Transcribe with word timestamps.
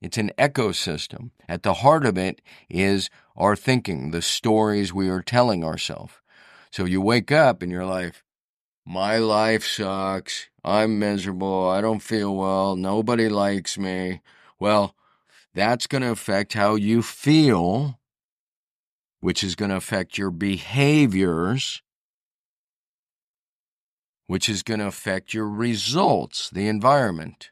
It's 0.00 0.16
an 0.18 0.32
ecosystem. 0.38 1.30
At 1.48 1.62
the 1.62 1.74
heart 1.74 2.06
of 2.06 2.16
it 2.16 2.40
is 2.68 3.10
our 3.36 3.54
thinking, 3.54 4.10
the 4.10 4.22
stories 4.22 4.94
we 4.94 5.08
are 5.08 5.22
telling 5.22 5.62
ourselves. 5.62 6.14
So 6.70 6.84
you 6.84 7.00
wake 7.00 7.30
up 7.30 7.62
and 7.62 7.70
you're 7.70 7.84
like, 7.84 8.22
my 8.86 9.18
life 9.18 9.64
sucks. 9.64 10.48
I'm 10.64 10.98
miserable. 10.98 11.68
I 11.68 11.80
don't 11.80 12.00
feel 12.00 12.34
well. 12.34 12.76
Nobody 12.76 13.28
likes 13.28 13.78
me. 13.78 14.20
Well, 14.58 14.94
that's 15.54 15.86
going 15.86 16.02
to 16.02 16.10
affect 16.10 16.54
how 16.54 16.76
you 16.76 17.02
feel, 17.02 17.98
which 19.20 19.44
is 19.44 19.54
going 19.54 19.70
to 19.70 19.76
affect 19.76 20.16
your 20.16 20.30
behaviors, 20.30 21.82
which 24.26 24.48
is 24.48 24.62
going 24.62 24.80
to 24.80 24.86
affect 24.86 25.34
your 25.34 25.48
results, 25.48 26.48
the 26.50 26.68
environment. 26.68 27.50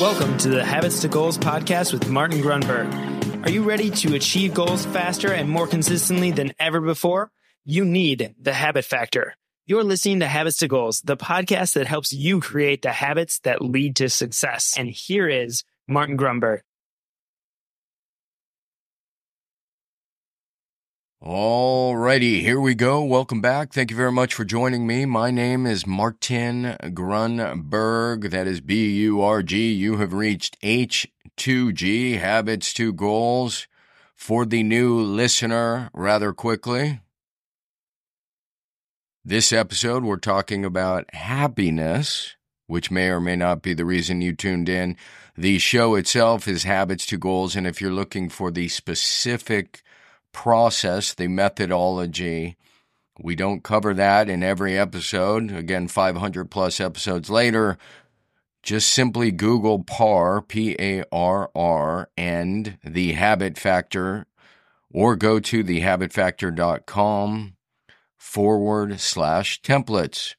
Welcome 0.00 0.38
to 0.38 0.48
the 0.48 0.64
Habits 0.64 1.00
to 1.00 1.08
Goals 1.08 1.36
podcast 1.36 1.92
with 1.92 2.08
Martin 2.08 2.40
Grunberg. 2.40 3.44
Are 3.44 3.50
you 3.50 3.64
ready 3.64 3.90
to 3.90 4.14
achieve 4.14 4.54
goals 4.54 4.86
faster 4.86 5.32
and 5.32 5.50
more 5.50 5.66
consistently 5.66 6.30
than 6.30 6.52
ever 6.60 6.80
before? 6.80 7.32
You 7.64 7.84
need 7.84 8.36
the 8.40 8.52
habit 8.52 8.84
factor. 8.84 9.34
You're 9.66 9.82
listening 9.82 10.20
to 10.20 10.28
Habits 10.28 10.58
to 10.58 10.68
Goals, 10.68 11.00
the 11.00 11.16
podcast 11.16 11.72
that 11.72 11.88
helps 11.88 12.12
you 12.12 12.40
create 12.40 12.82
the 12.82 12.92
habits 12.92 13.40
that 13.40 13.60
lead 13.60 13.96
to 13.96 14.08
success. 14.08 14.76
And 14.78 14.88
here 14.88 15.28
is 15.28 15.64
Martin 15.88 16.16
Grunberg. 16.16 16.60
Alrighty, 21.20 22.42
here 22.42 22.60
we 22.60 22.76
go. 22.76 23.02
Welcome 23.02 23.40
back. 23.40 23.72
Thank 23.72 23.90
you 23.90 23.96
very 23.96 24.12
much 24.12 24.32
for 24.32 24.44
joining 24.44 24.86
me. 24.86 25.04
My 25.04 25.32
name 25.32 25.66
is 25.66 25.84
Martin 25.84 26.76
Grunberg. 26.80 28.30
That 28.30 28.46
is 28.46 28.60
B 28.60 28.88
U 29.00 29.20
R 29.20 29.42
G. 29.42 29.72
You 29.72 29.96
have 29.96 30.12
reached 30.12 30.60
H2G, 30.62 32.20
Habits 32.20 32.72
to 32.74 32.92
Goals. 32.92 33.66
For 34.14 34.46
the 34.46 34.62
new 34.62 35.00
listener, 35.00 35.90
rather 35.92 36.32
quickly, 36.32 37.00
this 39.24 39.52
episode 39.52 40.04
we're 40.04 40.18
talking 40.18 40.64
about 40.64 41.12
happiness, 41.12 42.36
which 42.68 42.92
may 42.92 43.08
or 43.08 43.20
may 43.20 43.34
not 43.34 43.60
be 43.60 43.74
the 43.74 43.84
reason 43.84 44.20
you 44.20 44.36
tuned 44.36 44.68
in. 44.68 44.96
The 45.36 45.58
show 45.58 45.96
itself 45.96 46.46
is 46.46 46.62
Habits 46.62 47.06
to 47.06 47.16
Goals, 47.16 47.56
and 47.56 47.66
if 47.66 47.80
you're 47.80 47.90
looking 47.90 48.28
for 48.28 48.52
the 48.52 48.68
specific 48.68 49.82
process, 50.32 51.14
the 51.14 51.28
methodology. 51.28 52.56
We 53.20 53.34
don't 53.34 53.64
cover 53.64 53.94
that 53.94 54.28
in 54.28 54.42
every 54.42 54.78
episode. 54.78 55.50
Again, 55.50 55.88
500 55.88 56.50
plus 56.50 56.80
episodes 56.80 57.28
later. 57.30 57.78
Just 58.62 58.90
simply 58.90 59.30
Google 59.30 59.82
PAR, 59.82 60.42
P 60.42 60.76
A 60.78 61.04
R 61.10 61.50
R, 61.54 62.10
and 62.16 62.78
the 62.84 63.12
habit 63.12 63.56
factor, 63.56 64.26
or 64.90 65.16
go 65.16 65.40
to 65.40 65.64
thehabitfactor.com 65.64 67.56
forward 68.16 69.00
slash 69.00 69.62
templates. 69.62 70.34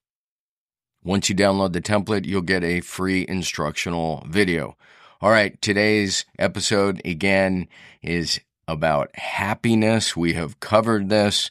Once 1.04 1.30
you 1.30 1.36
download 1.36 1.74
the 1.74 1.82
template, 1.82 2.26
you'll 2.26 2.42
get 2.42 2.64
a 2.64 2.82
free 2.82 3.26
instructional 3.28 4.24
video. 4.28 4.76
All 5.22 5.32
right, 5.32 5.60
today's 5.62 6.26
episode 6.38 7.02
again 7.06 7.68
is 8.02 8.40
about 8.70 9.16
happiness. 9.16 10.16
We 10.16 10.34
have 10.34 10.60
covered 10.60 11.10
this. 11.10 11.50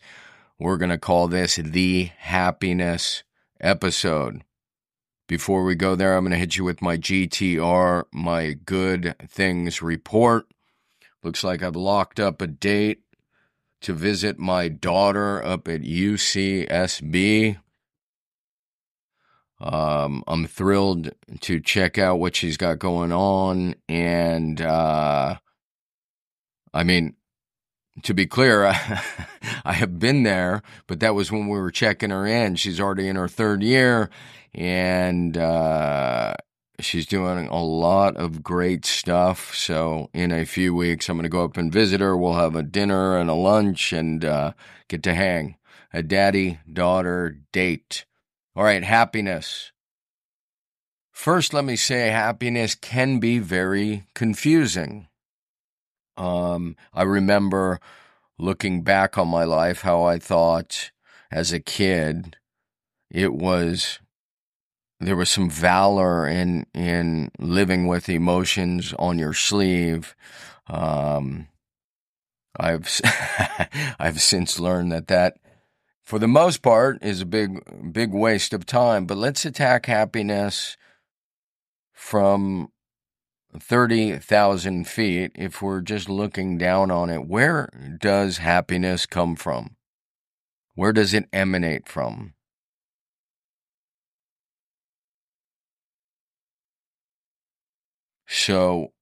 We're 0.59 0.77
going 0.77 0.91
to 0.91 0.99
call 0.99 1.29
this 1.29 1.57
the 1.57 2.11
happiness 2.19 3.25
episode. 3.61 4.45
Before 5.27 5.65
we 5.65 5.75
go 5.75 5.95
there, 5.95 6.17
I'm 6.17 6.25
going 6.25 6.33
to 6.33 6.39
hit 6.39 6.57
you 6.57 6.65
with 6.65 6.81
my 6.81 6.97
GTR, 6.97 8.05
my 8.13 8.53
good 8.53 9.15
things 9.29 9.83
report. 9.83 10.47
Looks 11.23 11.45
like 11.45 11.63
I've 11.63 11.77
locked 11.77 12.19
up 12.21 12.41
a 12.41 12.47
date 12.47 13.03
to 13.83 13.93
visit 13.93 14.39
my 14.39 14.69
daughter 14.69 15.45
up 15.45 15.69
at 15.69 15.83
UCSB. 15.83 17.59
Um, 19.61 20.23
I'm 20.27 20.47
thrilled 20.47 21.11
to 21.41 21.61
check 21.61 21.99
out 21.99 22.21
what 22.21 22.37
she's 22.37 22.57
got 22.57 22.79
going 22.79 23.13
on. 23.13 23.75
And, 23.89 24.61
uh, 24.61 25.39
I 26.79 26.85
mean, 26.85 27.17
to 28.05 28.15
be 28.15 28.27
clear, 28.27 28.65
I, 28.65 29.03
I 29.65 29.73
have 29.73 29.99
been 29.99 30.23
there, 30.23 30.63
but 30.87 31.01
that 31.01 31.17
was 31.17 31.33
when 31.33 31.49
we 31.49 31.59
were 31.59 31.73
checking 31.73 32.11
her 32.11 32.25
in. 32.25 32.55
She's 32.55 32.79
already 32.79 33.09
in 33.09 33.17
her 33.17 33.27
third 33.27 33.65
year 33.65 34.11
and, 34.55 35.37
uh, 35.37 36.35
she's 36.79 37.05
doing 37.05 37.49
a 37.49 37.65
lot 37.65 38.17
of 38.17 38.45
great 38.45 38.87
stuff. 38.87 39.57
So 39.57 40.09
in 40.15 40.31
a 40.31 40.45
few 40.45 40.73
weeks, 40.73 41.09
I'm 41.09 41.17
going 41.17 41.25
to 41.25 41.29
go 41.29 41.43
up 41.43 41.57
and 41.57 41.73
visit 41.73 42.01
her. 42.01 42.17
We'll 42.17 42.35
have 42.35 42.55
a 42.55 42.63
dinner 42.63 43.19
and 43.19 43.29
a 43.29 43.35
lunch 43.35 43.93
and, 43.93 44.25
uh, 44.25 44.53
get 44.87 45.03
to 45.03 45.15
hang 45.15 45.57
a 45.93 46.05
daddy 46.05 46.61
daughter 46.73 47.41
date. 47.51 48.05
All 48.55 48.63
right. 48.63 48.85
Happiness. 48.85 49.73
First, 51.11 51.53
let 51.53 51.65
me 51.65 51.75
say 51.75 52.11
happiness 52.11 52.77
can 52.77 53.19
be 53.19 53.41
very 53.41 54.05
confusing. 54.15 55.09
Um, 56.19 56.77
I 56.93 57.05
remember 57.05 57.81
looking 58.39 58.83
back 58.83 59.17
on 59.17 59.29
my 59.29 59.45
life 59.45 59.83
how 59.83 60.03
I 60.03 60.19
thought 60.19 60.91
as 61.31 61.53
a 61.53 61.61
kid 61.61 62.37
it 63.11 63.35
was 63.35 64.01
there 65.01 65.17
was 65.17 65.31
some 65.31 65.49
valor 65.49 66.27
in 66.27 66.67
in 66.75 67.31
living 67.39 67.87
with 67.87 68.09
emotions 68.09 68.93
on 68.99 69.19
your 69.19 69.33
sleeve. 69.33 70.17
Um, 70.67 71.49
I've 72.59 73.01
I've 73.99 74.21
since 74.21 74.59
learned 74.59 74.91
that 74.93 75.07
that 75.07 75.37
for 76.05 76.19
the 76.19 76.29
most 76.29 76.63
part 76.63 77.03
is 77.03 77.21
a 77.21 77.27
big 77.27 77.93
big 77.93 78.13
waste 78.13 78.53
of 78.53 78.67
time. 78.67 79.07
But 79.07 79.19
let's 79.19 79.45
attack 79.45 79.87
happiness 79.87 80.77
from 81.93 82.71
30,000 83.57 84.87
feet, 84.87 85.33
if 85.35 85.63
we're 85.63 85.81
just 85.81 86.09
looking 86.09 86.59
down 86.59 86.91
on 86.91 87.11
it, 87.11 87.27
where 87.27 87.69
does 87.99 88.39
happiness 88.39 89.07
come 89.07 89.37
from? 89.37 89.77
Where 90.75 90.93
does 90.93 91.15
it 91.15 91.29
emanate 91.33 91.89
from? 91.89 92.35
So, 98.27 98.93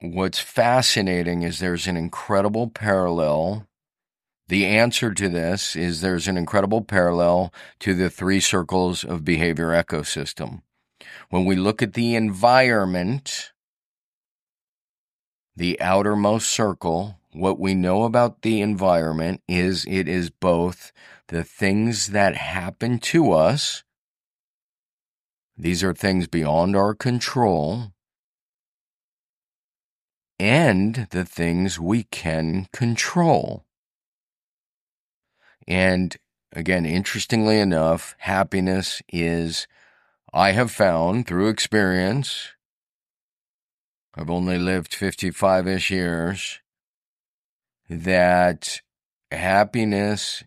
what's 0.00 0.38
fascinating 0.38 1.42
is 1.42 1.58
there's 1.58 1.88
an 1.88 1.96
incredible 1.96 2.68
parallel. 2.68 3.66
The 4.48 4.64
answer 4.64 5.12
to 5.12 5.28
this 5.28 5.74
is 5.74 6.00
there's 6.00 6.28
an 6.28 6.36
incredible 6.36 6.82
parallel 6.82 7.52
to 7.80 7.92
the 7.92 8.08
three 8.08 8.38
circles 8.38 9.02
of 9.02 9.24
behavior 9.24 9.70
ecosystem. 9.70 10.62
When 11.30 11.44
we 11.44 11.56
look 11.56 11.82
at 11.82 11.94
the 11.94 12.14
environment, 12.14 13.52
the 15.56 15.80
outermost 15.80 16.48
circle, 16.48 17.18
what 17.32 17.58
we 17.58 17.74
know 17.74 18.04
about 18.04 18.42
the 18.42 18.60
environment 18.60 19.42
is 19.48 19.86
it 19.88 20.06
is 20.08 20.30
both 20.30 20.92
the 21.28 21.42
things 21.42 22.08
that 22.08 22.36
happen 22.36 22.98
to 22.98 23.32
us, 23.32 23.82
these 25.56 25.82
are 25.82 25.94
things 25.94 26.26
beyond 26.28 26.76
our 26.76 26.94
control, 26.94 27.92
and 30.38 31.06
the 31.10 31.24
things 31.24 31.80
we 31.80 32.04
can 32.04 32.68
control. 32.72 33.64
And 35.66 36.14
again, 36.52 36.84
interestingly 36.84 37.58
enough, 37.58 38.14
happiness 38.18 39.00
is, 39.10 39.66
I 40.32 40.52
have 40.52 40.70
found 40.70 41.26
through 41.26 41.48
experience, 41.48 42.50
I've 44.18 44.30
only 44.30 44.58
lived 44.58 44.94
55 44.94 45.68
ish 45.68 45.90
years, 45.90 46.60
that 47.90 48.80
happiness 49.30 50.42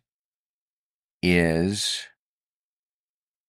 is 1.22 2.08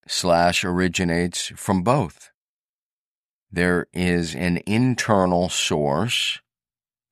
slash 0.07 0.63
originates 0.63 1.47
from 1.55 1.81
both. 1.81 2.29
There 3.51 3.87
is 3.93 4.35
an 4.35 4.61
internal 4.67 5.49
source. 5.49 6.39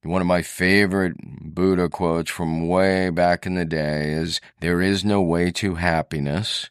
One 0.03 0.21
of 0.21 0.27
my 0.27 0.43
favorite 0.43 1.15
Buddha 1.19 1.89
quotes 1.89 2.29
from 2.29 2.67
way 2.67 3.09
back 3.09 3.47
in 3.47 3.55
the 3.55 3.65
day 3.65 4.11
is 4.11 4.39
There 4.61 4.81
is 4.81 5.03
no 5.03 5.19
way 5.19 5.49
to 5.53 5.75
happiness. 5.75 6.69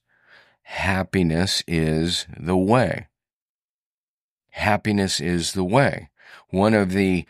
Happiness 0.63 1.65
is 1.67 2.27
the 2.39 2.57
way. 2.57 3.09
Happiness 4.51 5.21
is 5.21 5.53
the 5.53 5.65
way 5.65 6.11
one 6.51 6.75
of 6.75 6.93
the 6.93 7.27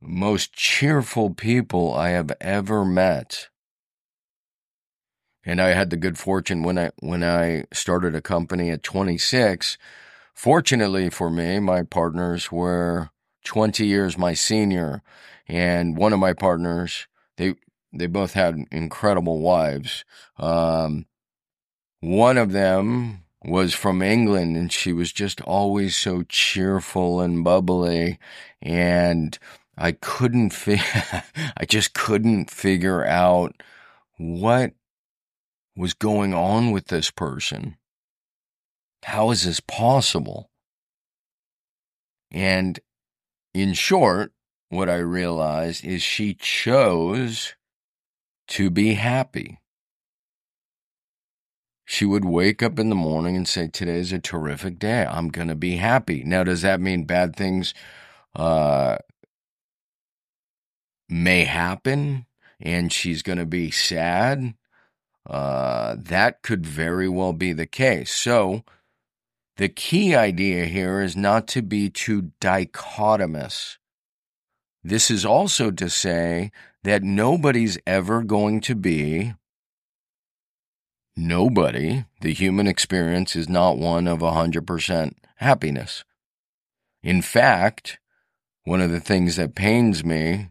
most 0.00 0.52
cheerful 0.52 1.30
people 1.30 1.94
I 1.94 2.10
have 2.10 2.32
ever 2.40 2.84
met. 2.84 3.48
And 5.44 5.60
I 5.60 5.68
had 5.68 5.90
the 5.90 5.96
good 5.96 6.18
fortune 6.18 6.62
when 6.62 6.78
I 6.78 6.90
when 7.00 7.22
I 7.22 7.64
started 7.72 8.14
a 8.14 8.20
company 8.20 8.70
at 8.70 8.82
26. 8.82 9.78
Fortunately 10.34 11.08
for 11.08 11.30
me, 11.30 11.60
my 11.60 11.82
partners 11.82 12.50
were 12.50 13.10
20 13.44 13.86
years 13.86 14.18
my 14.18 14.34
senior, 14.34 15.02
and 15.46 15.96
one 15.96 16.12
of 16.12 16.18
my 16.18 16.32
partners 16.32 17.06
they 17.36 17.54
they 17.92 18.06
both 18.06 18.32
had 18.32 18.66
incredible 18.72 19.40
wives. 19.40 20.04
Um, 20.36 21.06
one 22.00 22.38
of 22.38 22.52
them 22.52 23.25
was 23.46 23.74
from 23.74 24.02
England 24.02 24.56
and 24.56 24.72
she 24.72 24.92
was 24.92 25.12
just 25.12 25.40
always 25.42 25.94
so 25.94 26.22
cheerful 26.28 27.20
and 27.20 27.44
bubbly 27.44 28.18
and 28.60 29.38
I 29.78 29.92
couldn't 29.92 30.50
fi- 30.50 31.22
I 31.56 31.64
just 31.64 31.94
couldn't 31.94 32.50
figure 32.50 33.04
out 33.04 33.62
what 34.18 34.72
was 35.76 35.94
going 35.94 36.34
on 36.34 36.70
with 36.72 36.86
this 36.86 37.10
person. 37.10 37.76
How 39.04 39.30
is 39.30 39.44
this 39.44 39.60
possible? 39.60 40.50
And 42.32 42.80
in 43.54 43.74
short, 43.74 44.32
what 44.68 44.88
I 44.88 44.96
realized 44.96 45.84
is 45.84 46.02
she 46.02 46.34
chose 46.34 47.54
to 48.48 48.70
be 48.70 48.94
happy. 48.94 49.60
She 51.88 52.04
would 52.04 52.24
wake 52.24 52.64
up 52.64 52.80
in 52.80 52.88
the 52.88 52.96
morning 52.96 53.36
and 53.36 53.46
say, 53.46 53.68
Today's 53.68 54.12
a 54.12 54.18
terrific 54.18 54.80
day. 54.80 55.06
I'm 55.06 55.28
going 55.28 55.46
to 55.46 55.54
be 55.54 55.76
happy. 55.76 56.24
Now, 56.24 56.42
does 56.42 56.62
that 56.62 56.80
mean 56.80 57.04
bad 57.04 57.36
things 57.36 57.74
uh, 58.34 58.98
may 61.08 61.44
happen 61.44 62.26
and 62.58 62.92
she's 62.92 63.22
going 63.22 63.38
to 63.38 63.46
be 63.46 63.70
sad? 63.70 64.54
Uh, 65.24 65.94
that 65.96 66.42
could 66.42 66.66
very 66.66 67.08
well 67.08 67.32
be 67.32 67.52
the 67.52 67.66
case. 67.66 68.12
So, 68.12 68.64
the 69.56 69.68
key 69.68 70.14
idea 70.14 70.66
here 70.66 71.00
is 71.00 71.16
not 71.16 71.46
to 71.48 71.62
be 71.62 71.88
too 71.88 72.32
dichotomous. 72.40 73.78
This 74.82 75.08
is 75.08 75.24
also 75.24 75.70
to 75.70 75.88
say 75.88 76.50
that 76.82 77.04
nobody's 77.04 77.78
ever 77.86 78.22
going 78.22 78.60
to 78.62 78.74
be, 78.74 79.34
nobody, 81.16 82.04
the 82.20 82.32
human 82.32 82.66
experience 82.66 83.34
is 83.34 83.48
not 83.48 83.78
one 83.78 84.06
of 84.06 84.18
100% 84.20 85.12
happiness. 85.36 86.04
In 87.02 87.22
fact, 87.22 87.98
one 88.64 88.80
of 88.80 88.90
the 88.90 89.00
things 89.00 89.36
that 89.36 89.54
pains 89.54 90.04
me 90.04 90.50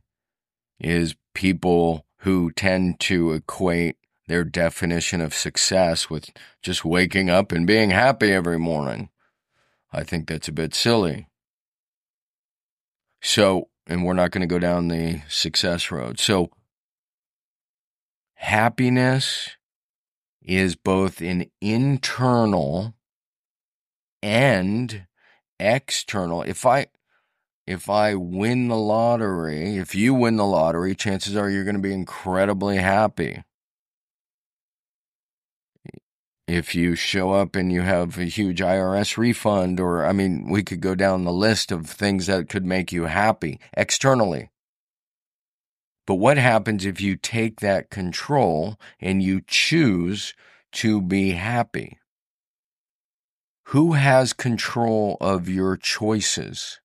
is 0.80 1.16
people 1.34 2.06
who 2.20 2.52
tend 2.52 3.00
to 3.02 3.34
equate 3.34 3.98
their 4.28 4.44
definition 4.44 5.22
of 5.22 5.34
success 5.34 6.10
with 6.10 6.30
just 6.64 6.84
waking 6.84 7.30
up 7.30 7.52
and 7.52 7.68
being 7.68 7.92
happy 7.92 8.32
every 8.32 8.58
morning. 8.58 9.10
I 9.94 10.04
think 10.04 10.28
that's 10.28 10.48
a 10.48 10.54
bit 10.54 10.74
silly. 10.74 11.28
So, 13.22 13.70
and 13.88 14.04
we're 14.04 14.14
not 14.14 14.32
going 14.32 14.42
to 14.42 14.48
go 14.48 14.60
down 14.60 14.88
the 14.88 15.22
success 15.28 15.92
road. 15.92 16.20
So, 16.20 16.50
happiness 18.36 19.50
is 20.46 20.76
both 20.76 21.22
an 21.22 21.50
internal 21.62 22.94
and 24.22 25.08
external. 25.60 26.44
If 26.44 26.66
I 26.66 26.88
if 27.68 27.90
I 27.90 28.14
win 28.14 28.68
the 28.68 28.78
lottery, 28.78 29.78
if 29.78 29.96
you 29.96 30.14
win 30.14 30.38
the 30.38 30.46
lottery, 30.46 30.94
chances 30.94 31.36
are 31.36 31.50
you're 31.50 31.64
going 31.64 31.76
to 31.76 31.82
be 31.82 31.94
incredibly 31.94 32.78
happy 32.78 33.44
if 36.48 36.76
you 36.76 36.96
show 36.96 37.32
up 37.34 37.56
and 37.56 37.72
you 37.72 37.82
have 37.82 38.18
a 38.18 38.26
huge 38.26 38.60
IRS 38.60 39.18
refund, 39.18 39.80
or 39.80 40.06
I 40.06 40.12
mean, 40.12 40.50
we 40.50 40.64
could 40.64 40.80
go 40.80 40.96
down 40.96 41.24
the 41.24 41.34
list 41.34 41.72
of 41.72 41.88
things 41.88 42.28
that 42.28 42.50
could 42.50 42.66
make 42.66 42.92
you 42.92 43.06
happy 43.06 43.60
externally. 43.76 44.50
But 46.06 46.16
what 46.16 46.38
happens 46.38 46.86
if 46.86 47.02
you 47.02 47.16
take 47.16 47.60
that 47.60 47.90
control 47.90 48.80
and 49.00 49.24
you 49.24 49.42
choose 49.46 50.34
to 50.74 51.02
be 51.02 51.32
happy? 51.32 52.00
Who 53.70 53.94
has 53.94 54.34
control 54.34 55.18
of 55.20 55.50
your 55.50 55.76
choices? 55.78 56.80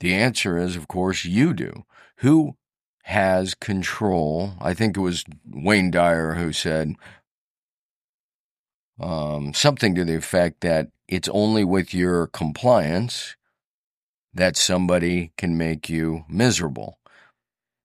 The 0.00 0.14
answer 0.14 0.58
is, 0.58 0.76
of 0.76 0.86
course, 0.86 1.24
you 1.24 1.54
do. 1.54 1.84
Who 2.18 2.56
has 3.04 3.54
control. 3.54 4.54
I 4.60 4.72
think 4.72 4.96
it 4.96 5.00
was 5.00 5.24
Wayne 5.46 5.90
Dyer 5.90 6.34
who 6.34 6.52
said 6.54 6.94
um, 8.98 9.52
something 9.52 9.94
to 9.94 10.04
the 10.06 10.16
effect 10.16 10.62
that 10.62 10.88
it's 11.06 11.28
only 11.28 11.64
with 11.64 11.92
your 11.92 12.26
compliance 12.28 13.36
that 14.34 14.56
somebody 14.56 15.32
can 15.36 15.56
make 15.56 15.88
you 15.88 16.24
miserable. 16.28 16.98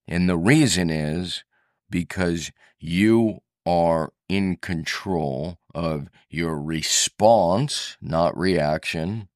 And 0.07 0.28
the 0.28 0.38
reason 0.38 0.90
is 0.90 1.44
because 1.90 2.51
you 2.80 3.40
are 3.66 4.12
in 4.28 4.56
control 4.57 5.60
of 5.75 6.10
your 6.30 6.60
response, 6.60 7.98
not 8.01 8.38
reaction, 8.38 9.30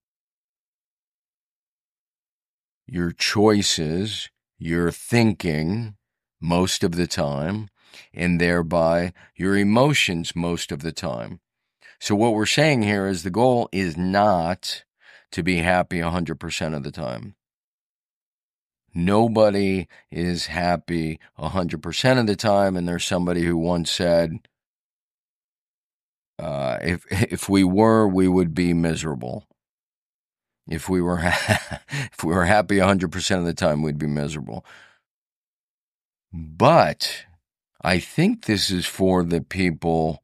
your 2.87 3.11
choices, 3.11 4.29
your 4.57 4.91
thinking 4.91 5.95
most 6.41 6.83
of 6.83 6.93
the 6.93 7.07
time, 7.07 7.69
and 8.13 8.41
thereby 8.41 9.13
your 9.35 9.55
emotions 9.55 10.35
most 10.35 10.71
of 10.71 10.81
the 10.81 10.91
time. 10.91 11.39
So, 11.99 12.15
what 12.15 12.33
we're 12.33 12.45
saying 12.45 12.83
here 12.83 13.07
is 13.07 13.23
the 13.23 13.29
goal 13.29 13.69
is 13.71 13.95
not 13.95 14.83
to 15.33 15.43
be 15.43 15.57
happy 15.57 15.97
100% 15.97 16.75
of 16.75 16.83
the 16.83 16.91
time. 16.91 17.35
Nobody 18.93 19.87
is 20.11 20.45
happy 20.45 21.19
100% 21.39 22.19
of 22.19 22.27
the 22.27 22.35
time. 22.35 22.77
And 22.77 22.87
there's 22.87 23.05
somebody 23.05 23.43
who 23.43 23.57
once 23.57 23.91
said, 23.91 24.47
uh, 26.37 26.77
if, 26.81 27.05
if 27.09 27.49
we 27.49 27.63
were, 27.63 28.07
we 28.07 28.27
would 28.27 28.53
be 28.53 28.73
miserable. 28.73 29.47
If 30.67 30.87
we 30.87 31.01
were 31.01 31.19
if 31.89 32.23
we 32.23 32.33
were 32.33 32.45
happy 32.45 32.77
100% 32.77 33.37
of 33.37 33.45
the 33.45 33.53
time, 33.53 33.81
we'd 33.81 33.97
be 33.97 34.07
miserable. 34.07 34.65
But 36.31 37.25
I 37.81 37.99
think 37.99 38.45
this 38.45 38.69
is 38.69 38.85
for 38.85 39.23
the 39.23 39.41
people 39.41 40.23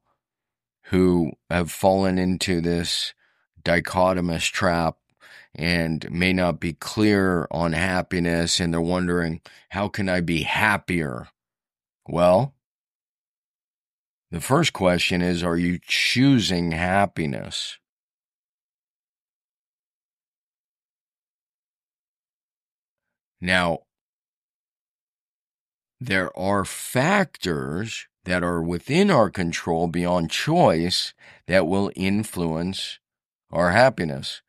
who 0.86 1.34
have 1.50 1.72
fallen 1.72 2.18
into 2.18 2.62
this 2.62 3.14
dichotomous 3.64 4.52
trap 4.52 4.98
and 5.56 6.10
may 6.12 6.34
not 6.34 6.60
be 6.60 6.74
clear 6.74 7.48
on 7.52 7.74
happiness 7.74 8.60
and 8.60 8.74
they're 8.74 8.82
wondering, 8.82 9.42
how 9.70 9.88
can 9.88 10.08
I 10.08 10.22
be 10.22 10.44
happier? 10.44 11.30
Well, 12.08 12.54
the 14.32 14.42
first 14.42 14.74
question 14.74 15.22
is, 15.22 15.44
are 15.44 15.58
you 15.58 15.80
choosing 15.82 16.72
happiness? 16.72 17.80
Now, 23.42 23.80
there 26.00 26.38
are 26.38 26.66
factors 26.66 28.08
that 28.26 28.44
are 28.44 28.62
within 28.62 29.10
our 29.10 29.30
control 29.30 29.88
beyond 29.88 30.30
choice 30.30 31.14
that 31.48 31.68
will 31.68 31.92
influence 31.96 33.00
our 33.52 33.72
happiness. 33.72 34.42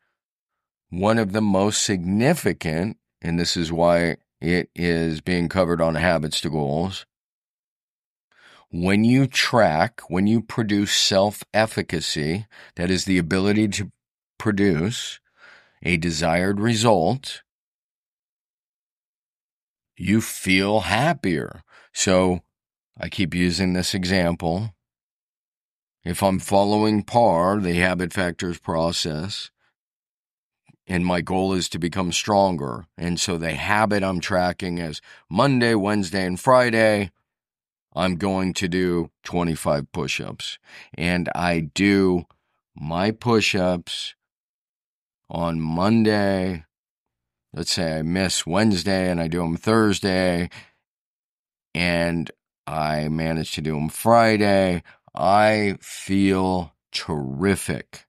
One 0.90 1.18
of 1.18 1.32
the 1.32 1.40
most 1.40 1.82
significant, 1.82 2.96
and 3.22 3.38
this 3.38 3.56
is 3.56 3.72
why 3.72 4.16
it 4.40 4.70
is 4.74 5.20
being 5.20 5.48
covered 5.48 5.80
on 5.80 5.94
habits 5.94 6.40
to 6.40 6.50
goals. 6.50 7.06
When 8.72 9.04
you 9.04 9.26
track, 9.26 10.00
when 10.08 10.26
you 10.26 10.40
produce 10.42 10.92
self 10.92 11.42
efficacy, 11.52 12.46
that 12.76 12.90
is 12.90 13.04
the 13.04 13.18
ability 13.18 13.68
to 13.68 13.90
produce 14.38 15.20
a 15.82 15.96
desired 15.96 16.60
result, 16.60 17.42
you 19.96 20.20
feel 20.20 20.80
happier. 20.80 21.62
So 21.92 22.40
I 22.98 23.08
keep 23.08 23.34
using 23.34 23.72
this 23.72 23.94
example. 23.94 24.74
If 26.04 26.22
I'm 26.22 26.38
following 26.38 27.02
PAR, 27.02 27.60
the 27.60 27.74
habit 27.74 28.12
factors 28.12 28.58
process, 28.58 29.50
and 30.86 31.04
my 31.04 31.20
goal 31.20 31.52
is 31.52 31.68
to 31.68 31.78
become 31.78 32.10
stronger. 32.10 32.86
And 32.96 33.20
so 33.20 33.36
the 33.36 33.52
habit 33.52 34.02
I'm 34.02 34.18
tracking 34.18 34.78
is 34.78 35.02
Monday, 35.28 35.74
Wednesday, 35.74 36.24
and 36.24 36.40
Friday, 36.40 37.12
I'm 37.94 38.16
going 38.16 38.54
to 38.54 38.66
do 38.66 39.10
25 39.24 39.92
push 39.92 40.20
ups. 40.20 40.58
And 40.94 41.28
I 41.34 41.60
do 41.74 42.24
my 42.74 43.10
push 43.10 43.54
ups 43.54 44.14
on 45.28 45.60
Monday, 45.60 46.64
let's 47.52 47.72
say 47.72 47.98
I 47.98 48.02
miss 48.02 48.46
Wednesday 48.46 49.10
and 49.10 49.20
I 49.20 49.28
do 49.28 49.40
them 49.40 49.56
Thursday, 49.56 50.48
and 51.74 52.30
I 52.66 53.08
manage 53.08 53.52
to 53.52 53.60
do 53.60 53.74
them 53.74 53.88
Friday. 53.88 54.82
I 55.14 55.76
feel 55.80 56.74
terrific. 56.92 58.06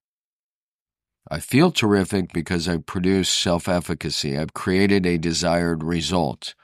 I 1.29 1.39
feel 1.39 1.71
terrific 1.71 2.33
because 2.33 2.67
I've 2.67 2.85
produced 2.85 3.33
self 3.37 3.67
efficacy. 3.69 4.37
I've 4.37 4.53
created 4.53 5.05
a 5.05 5.17
desired 5.17 5.83
result. 5.83 6.55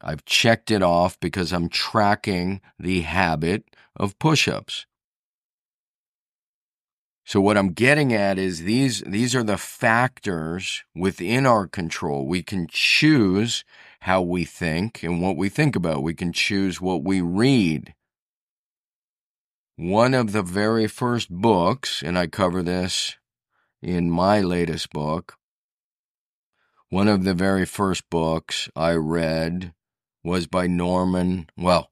I've 0.00 0.24
checked 0.24 0.70
it 0.70 0.82
off 0.82 1.18
because 1.20 1.52
I'm 1.52 1.68
tracking 1.68 2.60
the 2.78 3.02
habit 3.02 3.64
of 3.96 4.18
push 4.18 4.48
ups. 4.48 4.86
So 7.24 7.40
what 7.40 7.56
I'm 7.56 7.72
getting 7.72 8.12
at 8.12 8.38
is 8.38 8.62
these 8.62 9.00
these 9.00 9.34
are 9.34 9.42
the 9.42 9.58
factors 9.58 10.84
within 10.94 11.44
our 11.44 11.66
control. 11.66 12.26
We 12.26 12.42
can 12.42 12.68
choose 12.70 13.64
how 14.00 14.22
we 14.22 14.44
think 14.44 15.02
and 15.02 15.20
what 15.20 15.36
we 15.36 15.48
think 15.48 15.74
about. 15.74 16.04
We 16.04 16.14
can 16.14 16.32
choose 16.32 16.80
what 16.80 17.02
we 17.02 17.20
read. 17.20 17.94
One 19.76 20.14
of 20.14 20.32
the 20.32 20.42
very 20.42 20.86
first 20.86 21.30
books, 21.30 22.02
and 22.02 22.18
I 22.18 22.28
cover 22.28 22.62
this 22.62 23.16
in 23.82 24.10
my 24.10 24.40
latest 24.40 24.90
book, 24.90 25.36
one 26.88 27.08
of 27.08 27.24
the 27.24 27.34
very 27.34 27.66
first 27.66 28.08
books 28.08 28.70
I 28.74 28.92
read 28.92 29.74
was 30.24 30.46
by 30.46 30.66
Norman, 30.66 31.50
well, 31.56 31.90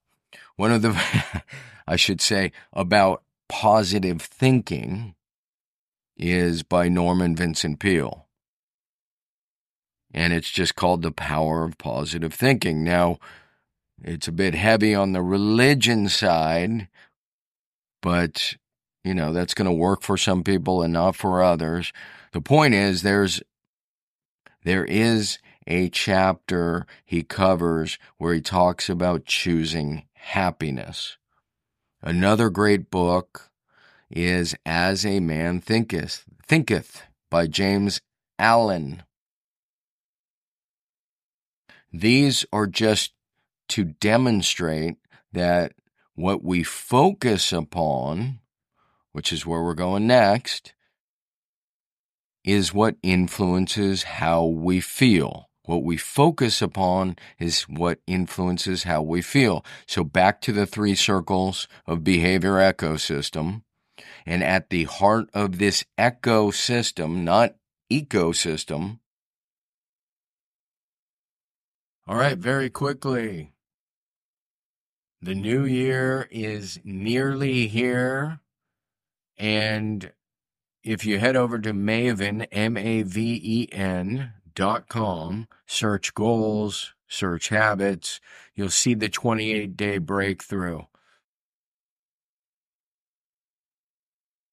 one 0.57 0.73
of 0.73 0.83
the 0.83 1.43
I 1.87 1.97
should 1.97 2.23
say 2.23 2.53
about 2.73 3.23
positive 3.49 4.23
thinking 4.23 5.15
is 6.17 6.63
by 6.63 6.89
Norman 6.89 7.37
Vincent 7.37 7.81
Peale. 7.81 8.27
And 10.13 10.33
it's 10.33 10.51
just 10.51 10.75
called 10.75 11.03
The 11.03 11.11
Power 11.13 11.65
of 11.65 11.77
Positive 11.77 12.33
Thinking. 12.33 12.83
Now, 12.83 13.19
it's 14.03 14.29
a 14.29 14.33
bit 14.33 14.55
heavy 14.55 14.95
on 14.95 15.13
the 15.13 15.23
religion 15.23 16.09
side, 16.09 16.89
but, 18.05 18.57
you 19.03 19.15
know, 19.15 19.33
that's 19.33 19.55
going 19.55 19.65
to 19.65 19.73
work 19.73 20.03
for 20.03 20.19
some 20.19 20.45
people 20.45 20.83
and 20.83 20.93
not 20.93 21.17
for 21.17 21.43
others. 21.43 21.91
The 22.33 22.43
point 22.43 22.75
is, 22.75 23.01
there's, 23.01 23.43
there 24.63 24.85
is 24.85 25.39
a 25.67 25.89
chapter 25.89 26.85
he 27.03 27.23
covers 27.23 27.99
where 28.19 28.35
he 28.35 28.43
talks 28.43 28.91
about 28.91 29.25
choosing 29.25 30.05
happiness. 30.13 31.17
Another 32.03 32.51
great 32.51 32.91
book 32.91 33.51
is 34.11 34.55
As 34.67 35.07
a 35.07 35.21
Man 35.21 35.63
Thinketh, 35.63 36.27
Thinketh 36.45 37.05
by 37.31 37.47
James 37.47 38.03
Allen. 38.39 39.03
These 41.91 42.45
are 42.53 42.67
just 42.67 43.15
to 43.71 43.83
demonstrate 43.85 44.97
that 45.33 45.73
what 46.15 46.45
we 46.45 46.63
focus 46.63 47.53
upon, 47.53 48.41
which 49.13 49.33
is 49.33 49.47
where 49.47 49.63
we're 49.63 49.75
going 49.75 50.07
next, 50.07 50.75
is 52.45 52.75
what 52.75 52.97
influences 53.03 54.05
how 54.05 54.45
we 54.45 54.81
feel. 54.81 55.49
What 55.65 55.83
we 55.83 55.97
focus 55.97 56.61
upon 56.61 57.17
is 57.39 57.63
what 57.63 58.01
influences 58.07 58.83
how 58.83 59.01
we 59.01 59.23
feel. 59.23 59.65
So 59.87 60.05
back 60.05 60.43
to 60.43 60.53
the 60.53 60.67
three 60.67 60.95
circles 60.95 61.67
of 61.87 62.05
behavior 62.05 62.53
ecosystem. 62.55 63.63
And 64.27 64.43
at 64.43 64.69
the 64.69 64.85
heart 64.85 65.31
of 65.33 65.59
this 65.59 65.85
ecosystem, 65.99 67.23
not 67.23 67.55
ecosystem. 67.91 68.99
All 72.07 72.17
right, 72.17 72.37
very 72.37 72.69
quickly. 72.69 73.54
The 75.25 75.35
new 75.35 75.65
year 75.65 76.29
is 76.31 76.81
nearly 76.85 77.67
here. 77.67 78.41
And 79.39 80.13
if 80.83 81.07
you 81.07 81.19
head 81.19 81.35
over 81.35 81.59
to 81.61 81.73
Maven, 81.73 82.47
M 82.53 82.77
A 82.77 83.01
V 83.05 83.41
E 83.43 83.69
N 83.73 84.35
dot 84.55 84.91
com, 84.91 85.49
search 85.67 86.13
goals, 86.13 86.93
search 87.09 87.49
habits, 87.49 88.21
you'll 88.55 88.69
see 88.69 88.93
the 88.93 89.09
28 89.09 89.79
day 89.79 89.97
breakthrough. 89.97 90.83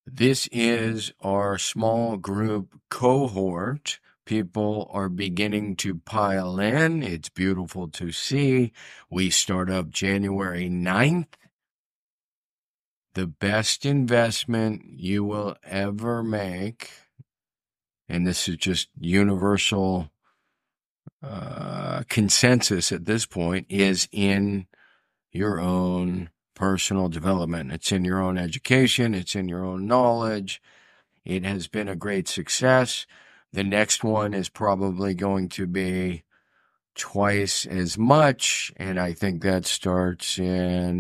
This 0.06 0.48
is 0.54 1.12
our 1.20 1.58
small 1.58 2.16
group 2.16 2.80
cohort. 2.90 4.00
People 4.26 4.90
are 4.94 5.10
beginning 5.10 5.76
to 5.78 5.96
pile 5.96 6.60
in. 6.60 7.02
It's 7.02 7.30
beautiful 7.30 7.88
to 7.90 8.12
see. 8.12 8.72
We 9.10 9.30
start 9.30 9.70
up 9.70 9.90
January 9.90 10.70
9th. 10.70 11.28
The 13.14 13.28
best 13.28 13.86
investment 13.86 14.84
you 14.96 15.24
will 15.24 15.58
ever 15.66 16.24
make, 16.24 16.92
and 18.08 18.26
this 18.26 18.48
is 18.48 18.56
just 18.56 18.88
universal 18.98 20.12
uh, 21.22 22.04
consensus 22.08 22.92
at 22.92 23.06
this 23.06 23.26
point, 23.26 23.66
is 23.70 24.08
in 24.14 24.68
your 25.32 25.60
own 25.60 26.30
personal 26.54 27.10
development. 27.10 27.72
It's 27.74 27.92
in 27.92 28.06
your 28.06 28.22
own 28.22 28.38
education, 28.38 29.14
it's 29.14 29.36
in 29.36 29.50
your 29.50 29.66
own 29.66 29.88
knowledge. 29.88 30.62
It 31.26 31.44
has 31.44 31.68
been 31.68 31.90
a 31.90 31.96
great 31.96 32.28
success. 32.28 33.06
The 33.54 33.64
next 33.64 34.04
one 34.04 34.34
is 34.34 34.50
probably 34.50 35.14
going 35.14 35.50
to 35.50 35.68
be 35.68 36.24
twice 36.96 37.66
as 37.66 37.98
much, 37.98 38.72
and 38.78 39.00
I 39.00 39.14
think 39.14 39.42
that 39.44 39.66
starts 39.66 40.38
in, 40.40 40.94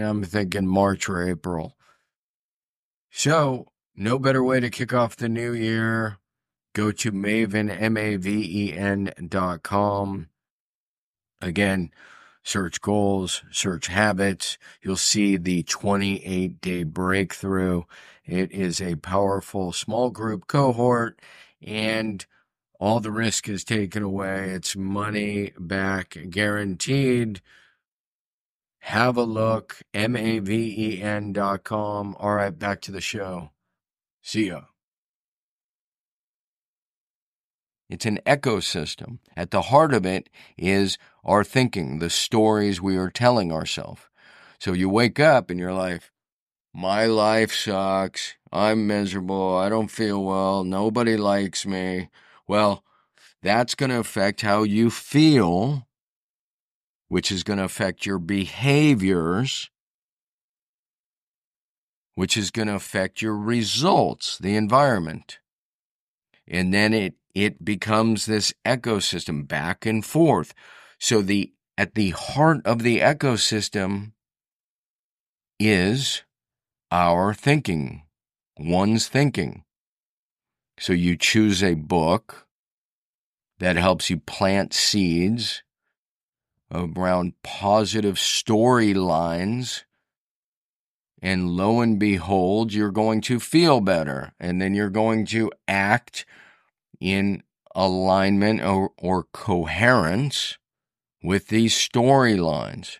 I'm 0.00 0.24
thinking 0.24 0.66
March 0.66 1.08
or 1.08 1.28
April. 1.28 1.76
So, 3.10 3.68
no 3.96 4.18
better 4.18 4.42
way 4.42 4.60
to 4.60 4.70
kick 4.70 4.92
off 4.92 5.16
the 5.16 5.28
new 5.28 5.52
year. 5.52 6.18
Go 6.72 6.92
to 6.92 7.10
Maven, 7.10 7.68
M 7.68 7.96
A 7.96 8.16
V 8.16 8.68
E 8.68 8.72
N 8.72 9.12
dot 9.28 9.62
com. 9.62 10.28
Again, 11.40 11.90
search 12.42 12.80
goals, 12.80 13.42
search 13.50 13.88
habits. 13.88 14.58
You'll 14.82 14.96
see 14.96 15.36
the 15.36 15.62
28 15.64 16.60
day 16.60 16.84
breakthrough. 16.84 17.82
It 18.28 18.52
is 18.52 18.80
a 18.80 18.96
powerful 18.96 19.72
small 19.72 20.10
group 20.10 20.46
cohort 20.46 21.18
and 21.62 22.24
all 22.78 23.00
the 23.00 23.10
risk 23.10 23.48
is 23.48 23.64
taken 23.64 24.02
away. 24.02 24.50
It's 24.50 24.76
money 24.76 25.52
back 25.58 26.16
guaranteed. 26.28 27.40
Have 28.80 29.16
a 29.16 29.22
look, 29.22 29.80
M-A-V-E-N 29.94 31.32
dot 31.32 31.64
com. 31.64 32.14
All 32.20 32.34
right, 32.34 32.56
back 32.56 32.82
to 32.82 32.92
the 32.92 33.00
show. 33.00 33.50
See 34.22 34.48
ya. 34.48 34.60
It's 37.88 38.04
an 38.04 38.20
ecosystem. 38.26 39.20
At 39.34 39.50
the 39.50 39.62
heart 39.62 39.94
of 39.94 40.04
it 40.04 40.28
is 40.58 40.98
our 41.24 41.42
thinking, 41.44 41.98
the 41.98 42.10
stories 42.10 42.80
we 42.80 42.98
are 42.98 43.10
telling 43.10 43.50
ourselves. 43.50 44.02
So 44.60 44.74
you 44.74 44.90
wake 44.90 45.18
up 45.18 45.48
and 45.48 45.58
you're 45.58 45.72
like, 45.72 46.02
my 46.78 47.06
life 47.06 47.52
sucks. 47.52 48.36
I'm 48.52 48.86
miserable. 48.86 49.56
I 49.56 49.68
don't 49.68 49.90
feel 49.90 50.22
well. 50.22 50.62
Nobody 50.62 51.16
likes 51.16 51.66
me. 51.66 52.08
Well, 52.46 52.84
that's 53.42 53.74
going 53.74 53.90
to 53.90 53.98
affect 53.98 54.42
how 54.42 54.62
you 54.62 54.88
feel, 54.88 55.88
which 57.08 57.32
is 57.32 57.42
going 57.42 57.58
to 57.58 57.64
affect 57.64 58.06
your 58.06 58.20
behaviors, 58.20 59.70
which 62.14 62.36
is 62.36 62.52
going 62.52 62.68
to 62.68 62.76
affect 62.76 63.20
your 63.22 63.36
results, 63.36 64.38
the 64.38 64.54
environment. 64.54 65.40
And 66.46 66.72
then 66.72 66.94
it 66.94 67.14
it 67.34 67.64
becomes 67.64 68.26
this 68.26 68.54
ecosystem 68.64 69.48
back 69.48 69.84
and 69.84 70.04
forth. 70.04 70.54
So 71.00 71.22
the 71.22 71.52
at 71.76 71.96
the 71.96 72.10
heart 72.10 72.64
of 72.64 72.84
the 72.84 73.00
ecosystem 73.00 74.12
is 75.58 76.22
our 76.90 77.34
thinking, 77.34 78.02
one's 78.58 79.08
thinking. 79.08 79.64
So 80.78 80.92
you 80.92 81.16
choose 81.16 81.62
a 81.62 81.74
book 81.74 82.46
that 83.58 83.76
helps 83.76 84.10
you 84.10 84.18
plant 84.18 84.72
seeds 84.72 85.62
around 86.72 87.34
positive 87.42 88.16
storylines. 88.16 89.82
And 91.20 91.50
lo 91.50 91.80
and 91.80 91.98
behold, 91.98 92.72
you're 92.72 92.92
going 92.92 93.20
to 93.22 93.40
feel 93.40 93.80
better. 93.80 94.32
And 94.38 94.60
then 94.62 94.74
you're 94.74 94.90
going 94.90 95.26
to 95.26 95.50
act 95.66 96.24
in 97.00 97.42
alignment 97.74 98.62
or, 98.62 98.92
or 98.98 99.24
coherence 99.32 100.58
with 101.22 101.48
these 101.48 101.74
storylines. 101.74 102.98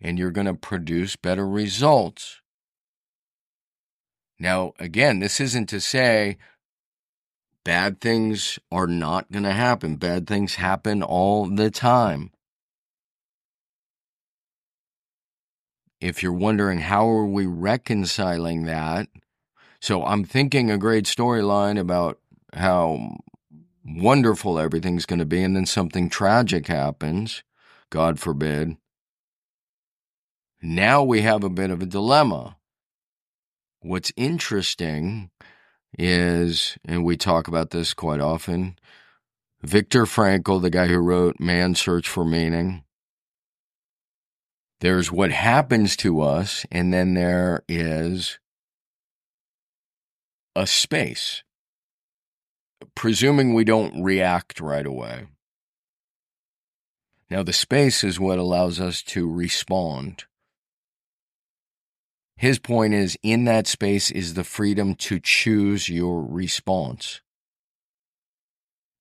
And 0.00 0.18
you're 0.18 0.30
going 0.30 0.46
to 0.46 0.54
produce 0.54 1.16
better 1.16 1.48
results. 1.48 2.40
Now, 4.38 4.72
again, 4.78 5.20
this 5.20 5.40
isn't 5.40 5.68
to 5.70 5.80
say 5.80 6.36
Bad 7.66 8.00
things 8.00 8.60
are 8.70 8.86
not 8.86 9.32
going 9.32 9.42
to 9.42 9.50
happen. 9.50 9.96
Bad 9.96 10.28
things 10.28 10.54
happen 10.54 11.02
all 11.02 11.46
the 11.46 11.68
time. 11.68 12.30
If 16.00 16.22
you're 16.22 16.32
wondering 16.32 16.78
how 16.78 17.08
are 17.08 17.26
we 17.26 17.44
reconciling 17.44 18.66
that, 18.66 19.08
so 19.80 20.04
I'm 20.04 20.22
thinking 20.22 20.70
a 20.70 20.78
great 20.78 21.06
storyline 21.06 21.76
about 21.76 22.20
how 22.54 23.16
wonderful 23.84 24.60
everything's 24.60 25.04
going 25.04 25.18
to 25.18 25.24
be, 25.24 25.42
and 25.42 25.56
then 25.56 25.66
something 25.66 26.08
tragic 26.08 26.68
happens, 26.68 27.42
God 27.90 28.20
forbid. 28.20 28.76
Now 30.62 31.02
we 31.02 31.22
have 31.22 31.44
a 31.44 31.50
bit 31.50 31.70
of 31.70 31.82
a 31.82 31.86
dilemma. 31.86 32.56
What's 33.80 34.12
interesting 34.16 35.30
is, 35.98 36.76
and 36.84 37.04
we 37.04 37.16
talk 37.16 37.46
about 37.46 37.70
this 37.70 37.94
quite 37.94 38.20
often, 38.20 38.78
Viktor 39.62 40.04
Frankl, 40.04 40.60
the 40.60 40.70
guy 40.70 40.86
who 40.86 40.98
wrote 40.98 41.38
Man's 41.38 41.80
Search 41.80 42.08
for 42.08 42.24
Meaning, 42.24 42.84
there's 44.80 45.10
what 45.10 45.30
happens 45.30 45.96
to 45.96 46.20
us, 46.20 46.66
and 46.70 46.92
then 46.92 47.14
there 47.14 47.62
is 47.68 48.38
a 50.54 50.66
space, 50.66 51.42
presuming 52.94 53.54
we 53.54 53.64
don't 53.64 54.02
react 54.02 54.60
right 54.60 54.86
away. 54.86 55.26
Now, 57.30 57.42
the 57.42 57.52
space 57.52 58.04
is 58.04 58.20
what 58.20 58.38
allows 58.38 58.80
us 58.80 59.02
to 59.02 59.30
respond. 59.30 60.24
His 62.36 62.58
point 62.58 62.92
is 62.92 63.16
in 63.22 63.44
that 63.44 63.66
space 63.66 64.10
is 64.10 64.34
the 64.34 64.44
freedom 64.44 64.94
to 64.96 65.18
choose 65.18 65.88
your 65.88 66.22
response. 66.22 67.20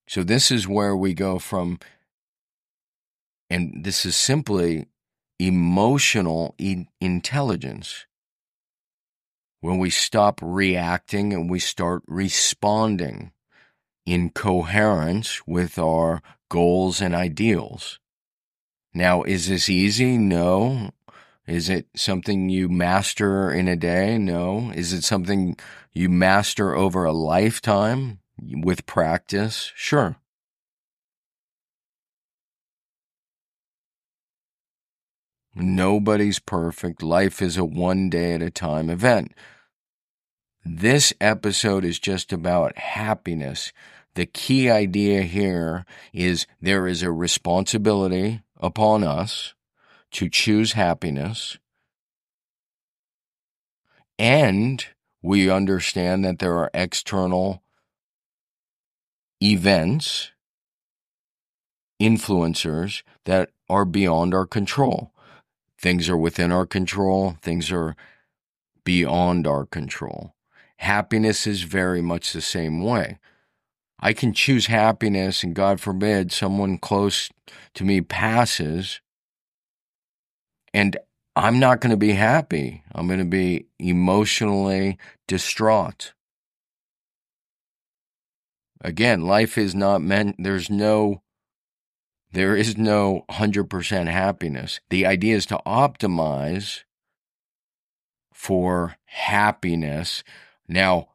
So, 0.08 0.24
this 0.24 0.52
is 0.52 0.68
where 0.68 0.96
we 0.96 1.14
go 1.14 1.40
from, 1.40 1.80
and 3.50 3.84
this 3.84 4.06
is 4.06 4.16
simply 4.16 4.88
emotional 5.40 6.56
e- 6.58 6.86
intelligence. 7.02 8.06
When 9.62 9.80
we 9.80 9.90
stop 9.90 10.40
reacting 10.44 11.34
and 11.34 11.50
we 11.50 11.60
start 11.60 12.04
responding 12.08 13.32
in 14.06 14.30
coherence 14.30 15.46
with 15.48 15.80
our 15.80 16.22
goals 16.50 17.02
and 17.02 17.16
ideals. 17.16 18.00
Now, 18.94 19.24
is 19.24 19.50
this 19.50 19.68
easy? 19.68 20.18
No. 20.18 20.92
Is 21.48 21.70
it 21.70 21.88
something 21.96 22.50
you 22.50 22.70
master 22.70 23.52
in 23.52 23.68
a 23.68 23.76
day? 23.76 24.18
No. 24.18 24.72
Is 24.74 24.94
it 24.94 25.04
something 25.04 25.58
you 25.94 26.10
master 26.10 26.76
over 26.76 27.06
a 27.06 27.14
lifetime 27.14 28.20
with 28.40 28.86
practice? 28.86 29.72
Sure. 29.76 30.18
Nobody's 35.56 36.40
perfect. 36.40 37.02
Life 37.02 37.42
is 37.42 37.58
a 37.58 37.64
one 37.64 38.10
day 38.10 38.34
at 38.34 38.42
a 38.42 38.52
time 38.52 38.90
event. 38.90 39.34
This 40.66 41.14
episode 41.22 41.86
is 41.86 42.00
just 42.00 42.34
about 42.34 42.78
happiness. 42.78 43.72
The 44.16 44.26
key 44.26 44.70
idea 44.70 45.22
here 45.22 45.86
is 46.12 46.48
there 46.62 46.88
is 46.88 47.04
a 47.04 47.12
responsibility 47.12 48.42
upon 48.60 49.04
us 49.04 49.55
to 50.12 50.30
choose 50.30 50.74
happiness. 50.74 51.58
And 54.18 54.86
we 55.22 55.50
understand 55.50 56.24
that 56.24 56.40
there 56.40 56.56
are 56.58 56.72
external 56.74 57.62
events, 59.42 60.32
influencers 62.02 63.04
that 63.26 63.50
are 63.70 63.86
beyond 63.86 64.34
our 64.34 64.46
control. 64.46 65.12
Things 65.78 66.08
are 66.10 66.18
within 66.18 66.52
our 66.52 66.66
control, 66.66 67.38
things 67.42 67.72
are 67.72 67.96
beyond 68.84 69.48
our 69.48 69.66
control. 69.66 70.34
Happiness 70.78 71.48
is 71.48 71.64
very 71.64 72.02
much 72.02 72.32
the 72.32 72.42
same 72.42 72.84
way. 72.84 73.18
I 74.00 74.14
can 74.14 74.34
choose 74.34 74.68
happiness, 74.68 75.44
and 75.44 75.56
God 75.56 75.80
forbid 75.80 76.32
someone 76.32 76.78
close 76.78 77.30
to 77.74 77.84
me 77.84 78.02
passes, 78.02 79.02
and 80.76 80.98
I'm 81.38 81.58
not 81.58 81.80
going 81.80 81.92
to 81.92 81.98
be 81.98 82.12
happy. 82.12 82.84
I'm 82.94 83.08
going 83.08 83.20
to 83.20 83.26
be 83.26 83.68
emotionally 83.80 84.98
distraught. 85.26 86.12
Again, 88.82 89.22
life 89.22 89.58
is 89.58 89.74
not 89.74 90.02
meant, 90.02 90.36
there's 90.38 90.70
no 90.70 91.22
there 92.34 92.58
is 92.58 92.78
no 92.78 93.24
100% 93.32 94.08
happiness. 94.08 94.82
The 94.90 95.06
idea 95.06 95.38
is 95.38 95.46
to 95.46 95.62
optimize 95.66 96.84
for 98.34 98.98
happiness. 99.06 100.22
Now, 100.68 101.08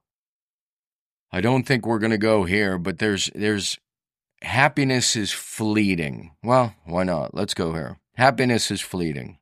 I 1.30 1.42
don't 1.42 1.64
think 1.64 1.84
we're 1.84 1.98
going 1.98 2.10
to 2.12 2.18
go 2.18 2.44
here, 2.44 2.78
but 2.78 2.98
there's 2.98 3.28
there's 3.34 3.78
happiness 4.40 5.14
is 5.14 5.32
fleeting. 5.32 6.34
Well, 6.42 6.74
why 6.86 7.04
not? 7.04 7.34
Let's 7.34 7.52
go 7.52 7.74
here. 7.74 7.98
Happiness 8.14 8.70
is 8.70 8.80
fleeting. 8.80 9.39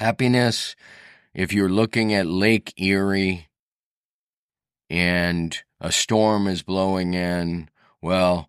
Happiness 0.00 0.76
if 1.34 1.52
you're 1.52 1.68
looking 1.68 2.14
at 2.14 2.26
Lake 2.26 2.72
Erie 2.78 3.48
and 4.88 5.58
a 5.78 5.92
storm 5.92 6.46
is 6.46 6.62
blowing 6.62 7.12
in, 7.12 7.68
well, 8.00 8.48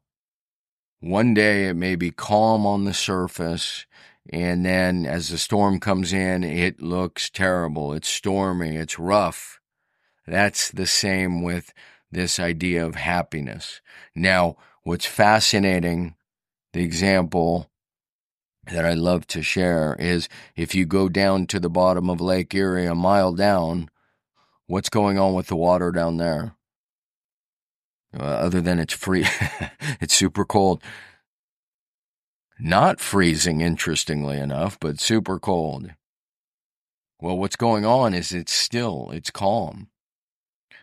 one 1.01 1.33
day 1.33 1.65
it 1.67 1.73
may 1.73 1.95
be 1.95 2.09
calm 2.09 2.65
on 2.65 2.85
the 2.85 2.93
surface, 2.93 3.85
and 4.29 4.65
then 4.65 5.05
as 5.05 5.27
the 5.27 5.37
storm 5.37 5.81
comes 5.81 6.13
in, 6.13 6.45
it 6.45 6.81
looks 6.81 7.29
terrible. 7.29 7.91
It's 7.91 8.07
stormy, 8.07 8.77
it's 8.77 8.97
rough. 8.97 9.59
That's 10.25 10.71
the 10.71 10.87
same 10.87 11.41
with 11.41 11.73
this 12.09 12.39
idea 12.39 12.85
of 12.85 12.95
happiness. 12.95 13.81
Now, 14.15 14.55
what's 14.83 15.05
fascinating, 15.05 16.15
the 16.71 16.81
example 16.81 17.70
that 18.71 18.85
I 18.85 18.93
love 18.93 19.27
to 19.27 19.41
share 19.41 19.95
is 19.99 20.29
if 20.55 20.73
you 20.73 20.85
go 20.85 21.09
down 21.09 21.47
to 21.47 21.59
the 21.59 21.69
bottom 21.69 22.09
of 22.09 22.21
Lake 22.21 22.53
Erie 22.53 22.85
a 22.85 22.95
mile 22.95 23.33
down, 23.33 23.89
what's 24.67 24.89
going 24.89 25.19
on 25.19 25.33
with 25.33 25.47
the 25.47 25.55
water 25.55 25.91
down 25.91 26.17
there? 26.17 26.55
uh, 28.17 28.23
other 28.23 28.61
than 28.61 28.79
it's 28.79 28.93
free, 28.93 29.25
it's 30.01 30.13
super 30.13 30.45
cold. 30.45 30.83
Not 32.59 32.99
freezing, 32.99 33.61
interestingly 33.61 34.37
enough, 34.37 34.79
but 34.79 34.99
super 34.99 35.39
cold. 35.39 35.91
Well, 37.19 37.37
what's 37.37 37.55
going 37.55 37.85
on 37.85 38.13
is 38.13 38.31
it's 38.31 38.53
still, 38.53 39.09
it's 39.11 39.31
calm. 39.31 39.89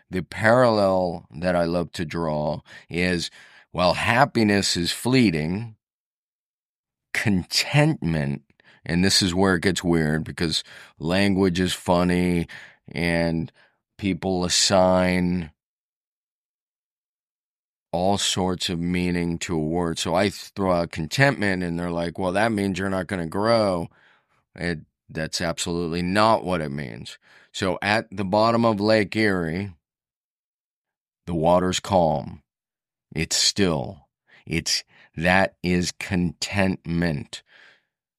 The 0.09 0.23
parallel 0.23 1.27
that 1.31 1.55
I 1.55 1.65
love 1.65 1.91
to 1.93 2.05
draw 2.05 2.61
is 2.89 3.29
while 3.71 3.93
happiness 3.93 4.75
is 4.75 4.91
fleeting, 4.91 5.75
contentment, 7.13 8.43
and 8.85 9.03
this 9.03 9.21
is 9.21 9.33
where 9.33 9.55
it 9.55 9.63
gets 9.63 9.83
weird 9.83 10.23
because 10.23 10.63
language 10.97 11.59
is 11.59 11.73
funny 11.73 12.47
and 12.91 13.51
people 13.97 14.45
assign 14.45 15.51
all 17.91 18.17
sorts 18.17 18.69
of 18.69 18.79
meaning 18.79 19.37
to 19.39 19.55
a 19.55 19.59
word. 19.59 19.97
So 19.97 20.13
I 20.13 20.29
throw 20.29 20.71
out 20.71 20.91
contentment, 20.91 21.63
and 21.63 21.79
they're 21.79 21.91
like, 21.91 22.19
well, 22.19 22.31
that 22.33 22.51
means 22.51 22.77
you're 22.77 22.89
not 22.89 23.07
going 23.07 23.21
to 23.21 23.29
grow. 23.29 23.89
It, 24.55 24.79
that's 25.09 25.41
absolutely 25.41 26.01
not 26.01 26.43
what 26.43 26.61
it 26.61 26.69
means. 26.69 27.17
So 27.51 27.79
at 27.81 28.07
the 28.11 28.25
bottom 28.25 28.63
of 28.63 28.79
Lake 28.79 29.15
Erie, 29.15 29.73
the 31.25 31.33
water's 31.33 31.79
calm. 31.79 32.43
It's 33.15 33.35
still. 33.35 34.07
It's 34.45 34.83
that 35.23 35.55
is 35.63 35.91
contentment. 35.91 37.43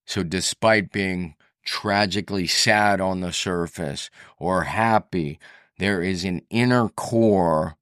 So 0.07 0.23
despite 0.23 0.93
being 0.93 1.35
tragically 1.65 2.47
sad 2.47 3.01
on 3.01 3.21
the 3.21 3.33
surface 3.33 4.11
or 4.39 4.65
happy, 4.65 5.39
there 5.79 6.03
is 6.03 6.25
an 6.25 6.43
inner 6.51 6.89
core 6.89 7.77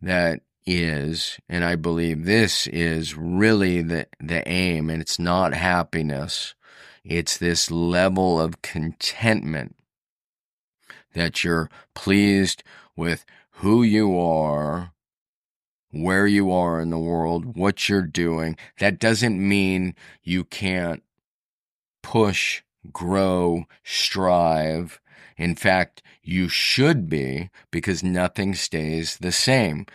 that 0.00 0.40
is, 0.66 1.38
and 1.48 1.64
I 1.64 1.76
believe 1.76 2.24
this 2.24 2.66
is 2.66 3.16
really 3.16 3.82
the, 3.82 4.06
the 4.20 4.46
aim, 4.48 4.90
and 4.90 5.00
it's 5.00 5.18
not 5.18 5.54
happiness. 5.54 6.54
It's 7.04 7.36
this 7.36 7.70
level 7.70 8.40
of 8.40 8.62
contentment 8.62 9.76
that 11.12 11.44
you're 11.44 11.70
pleased 11.94 12.62
with 12.96 13.24
who 13.58 13.82
you 13.82 14.18
are, 14.18 14.92
where 15.94 16.26
you 16.26 16.50
are 16.50 16.80
in 16.80 16.90
the 16.90 16.98
world, 16.98 17.56
what 17.56 17.88
you're 17.88 18.02
doing. 18.02 18.56
That 18.78 18.98
doesn't 18.98 19.36
mean 19.38 19.94
you 20.22 20.44
can't 20.44 21.02
push, 22.02 22.62
grow, 22.92 23.64
strive. 23.82 25.00
In 25.36 25.54
fact, 25.54 26.02
you 26.22 26.48
should 26.48 27.08
be 27.08 27.50
because 27.70 28.02
nothing 28.02 28.54
stays 28.54 29.18
the 29.18 29.32
same. 29.32 29.86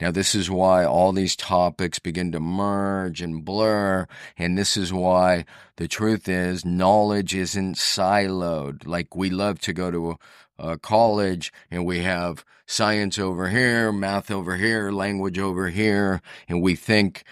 Now, 0.00 0.12
this 0.12 0.34
is 0.34 0.48
why 0.48 0.84
all 0.84 1.12
these 1.12 1.34
topics 1.34 1.98
begin 1.98 2.30
to 2.32 2.40
merge 2.40 3.20
and 3.20 3.44
blur. 3.44 4.06
And 4.36 4.56
this 4.56 4.76
is 4.76 4.92
why 4.92 5.44
the 5.76 5.88
truth 5.88 6.28
is 6.28 6.64
knowledge 6.64 7.34
isn't 7.34 7.76
siloed. 7.76 8.86
Like 8.86 9.16
we 9.16 9.28
love 9.28 9.60
to 9.62 9.72
go 9.72 9.90
to 9.90 10.10
a, 10.12 10.16
a 10.58 10.78
college 10.78 11.52
and 11.70 11.86
we 11.86 12.00
have 12.00 12.44
science 12.66 13.18
over 13.18 13.48
here, 13.48 13.92
math 13.92 14.30
over 14.30 14.56
here, 14.56 14.90
language 14.90 15.38
over 15.38 15.68
here. 15.68 16.20
And 16.48 16.62
we 16.62 16.74
think 16.74 17.24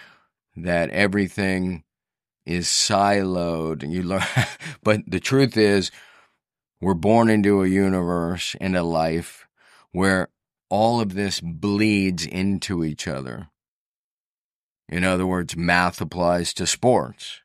that 0.55 0.89
everything 0.89 1.83
is 2.45 2.67
siloed 2.67 3.83
and 3.83 3.91
you 3.93 4.03
learn, 4.03 4.23
but 4.83 5.01
the 5.05 5.19
truth 5.19 5.57
is 5.57 5.91
we're 6.79 6.93
born 6.93 7.29
into 7.29 7.61
a 7.63 7.67
universe 7.67 8.55
and 8.61 8.75
a 8.75 8.83
life 8.83 9.47
where 9.91 10.29
all 10.69 11.01
of 11.01 11.13
this 11.13 11.39
bleeds 11.41 12.25
into 12.25 12.83
each 12.83 13.07
other. 13.07 13.49
In 14.89 15.03
other 15.03 15.25
words, 15.25 15.55
math 15.55 15.99
applies 15.99 16.53
to 16.53 16.65
sports 16.65 17.41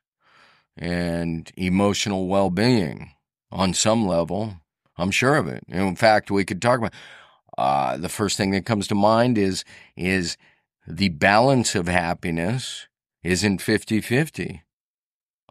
and 0.77 1.51
emotional 1.57 2.27
well 2.27 2.49
being 2.49 3.11
on 3.51 3.73
some 3.73 4.07
level. 4.07 4.57
I'm 4.97 5.11
sure 5.11 5.35
of 5.35 5.47
it. 5.47 5.63
In 5.67 5.95
fact, 5.95 6.31
we 6.31 6.45
could 6.45 6.61
talk 6.61 6.79
about 6.79 6.93
uh, 7.57 7.97
the 7.97 8.09
first 8.09 8.37
thing 8.37 8.51
that 8.51 8.65
comes 8.65 8.87
to 8.87 8.95
mind 8.95 9.37
is 9.37 9.63
is 9.95 10.37
the 10.87 11.09
balance 11.09 11.75
of 11.75 11.87
happiness 11.87 12.87
isn't 13.23 13.61
50 13.61 14.01
50. 14.01 14.63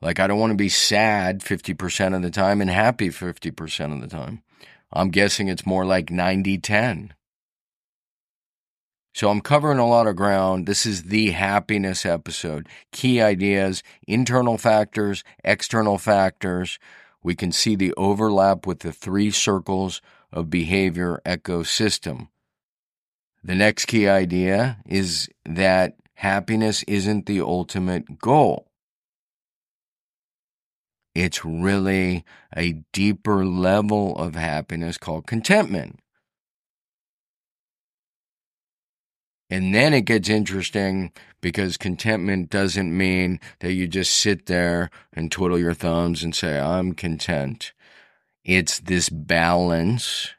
Like, 0.00 0.18
I 0.18 0.26
don't 0.26 0.40
want 0.40 0.50
to 0.50 0.56
be 0.56 0.68
sad 0.68 1.40
50% 1.40 2.16
of 2.16 2.22
the 2.22 2.30
time 2.30 2.60
and 2.60 2.68
happy 2.68 3.08
50% 3.08 3.94
of 3.94 4.00
the 4.00 4.08
time. 4.08 4.42
I'm 4.92 5.10
guessing 5.10 5.46
it's 5.46 5.64
more 5.64 5.86
like 5.86 6.10
90 6.10 6.58
10. 6.58 7.14
So 9.14 9.30
I'm 9.30 9.42
covering 9.42 9.78
a 9.78 9.86
lot 9.86 10.06
of 10.06 10.16
ground. 10.16 10.66
This 10.66 10.86
is 10.86 11.04
the 11.04 11.30
happiness 11.30 12.04
episode. 12.06 12.68
Key 12.92 13.20
ideas, 13.20 13.82
internal 14.08 14.56
factors, 14.58 15.22
external 15.44 15.98
factors. 15.98 16.78
We 17.22 17.34
can 17.34 17.52
see 17.52 17.76
the 17.76 17.94
overlap 17.94 18.66
with 18.66 18.80
the 18.80 18.92
three 18.92 19.30
circles 19.30 20.00
of 20.32 20.50
behavior 20.50 21.20
ecosystem. 21.24 22.28
The 23.44 23.54
next 23.54 23.86
key 23.86 24.08
idea 24.08 24.78
is 24.86 25.28
that 25.44 25.96
happiness 26.14 26.82
isn't 26.84 27.26
the 27.26 27.40
ultimate 27.40 28.18
goal. 28.18 28.68
It's 31.14 31.44
really 31.44 32.24
a 32.56 32.82
deeper 32.92 33.44
level 33.44 34.16
of 34.16 34.34
happiness 34.34 34.96
called 34.96 35.26
contentment. 35.26 35.98
And 39.52 39.74
then 39.74 39.92
it 39.92 40.06
gets 40.06 40.30
interesting 40.30 41.12
because 41.42 41.76
contentment 41.76 42.48
doesn't 42.48 42.96
mean 42.96 43.38
that 43.60 43.74
you 43.74 43.86
just 43.86 44.14
sit 44.14 44.46
there 44.46 44.88
and 45.12 45.30
twiddle 45.30 45.58
your 45.58 45.74
thumbs 45.74 46.22
and 46.22 46.34
say, 46.34 46.58
I'm 46.58 46.94
content. 46.94 47.74
It's 48.46 48.80
this 48.80 49.10
balance, 49.10 50.30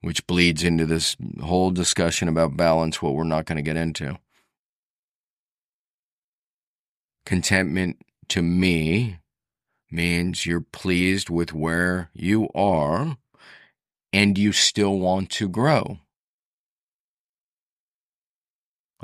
which 0.00 0.26
bleeds 0.26 0.64
into 0.64 0.84
this 0.84 1.16
whole 1.40 1.70
discussion 1.70 2.26
about 2.26 2.56
balance, 2.56 3.00
what 3.00 3.14
we're 3.14 3.22
not 3.22 3.44
going 3.44 3.54
to 3.54 3.62
get 3.62 3.76
into. 3.76 4.18
Contentment 7.24 7.98
to 8.30 8.42
me 8.42 9.18
means 9.92 10.44
you're 10.44 10.60
pleased 10.60 11.30
with 11.30 11.52
where 11.52 12.10
you 12.12 12.48
are 12.52 13.16
and 14.12 14.36
you 14.36 14.50
still 14.50 14.98
want 14.98 15.30
to 15.30 15.48
grow. 15.48 16.00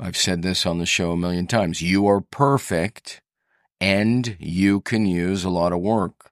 I've 0.03 0.17
said 0.17 0.41
this 0.41 0.65
on 0.65 0.79
the 0.79 0.85
show 0.85 1.13
a 1.13 1.17
million 1.17 1.47
times. 1.47 1.81
You 1.81 2.07
are 2.07 2.19
perfect 2.19 3.21
and 3.79 4.35
you 4.37 4.81
can 4.81 5.05
use 5.05 5.45
a 5.45 5.49
lot 5.49 5.71
of 5.71 5.79
work. 5.79 6.29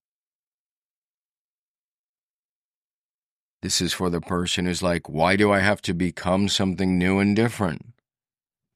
This 3.61 3.79
is 3.79 3.93
for 3.93 4.09
the 4.09 4.19
person 4.19 4.65
who's 4.65 4.83
like, 4.83 5.07
why 5.07 5.37
do 5.37 5.53
I 5.53 5.59
have 5.59 5.81
to 5.83 5.93
become 5.93 6.49
something 6.49 6.97
new 6.97 7.19
and 7.19 7.33
different? 7.33 7.93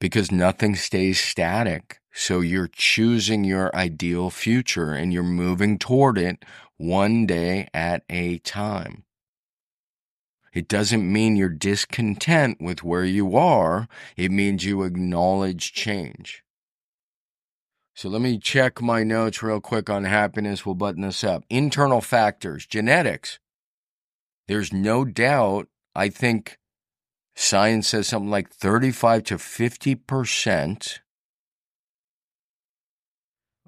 Because 0.00 0.32
nothing 0.32 0.74
stays 0.74 1.20
static. 1.20 2.00
So 2.14 2.40
you're 2.40 2.70
choosing 2.72 3.44
your 3.44 3.74
ideal 3.76 4.30
future 4.30 4.94
and 4.94 5.12
you're 5.12 5.22
moving 5.22 5.78
toward 5.78 6.16
it 6.16 6.42
one 6.78 7.26
day 7.26 7.68
at 7.74 8.02
a 8.08 8.38
time. 8.38 9.04
It 10.56 10.68
doesn't 10.68 11.12
mean 11.12 11.36
you're 11.36 11.50
discontent 11.50 12.62
with 12.62 12.82
where 12.82 13.04
you 13.04 13.36
are. 13.36 13.88
It 14.16 14.30
means 14.30 14.64
you 14.64 14.84
acknowledge 14.84 15.74
change. 15.74 16.42
So 17.94 18.08
let 18.08 18.22
me 18.22 18.38
check 18.38 18.80
my 18.80 19.04
notes 19.04 19.42
real 19.42 19.60
quick 19.60 19.90
on 19.90 20.04
happiness. 20.04 20.64
We'll 20.64 20.74
button 20.74 21.02
this 21.02 21.22
up. 21.22 21.44
Internal 21.50 22.00
factors, 22.00 22.64
genetics. 22.64 23.38
There's 24.48 24.72
no 24.72 25.04
doubt, 25.04 25.68
I 25.94 26.08
think 26.08 26.56
science 27.34 27.88
says 27.88 28.08
something 28.08 28.30
like 28.30 28.48
35 28.48 29.24
to 29.24 29.34
50% 29.34 30.98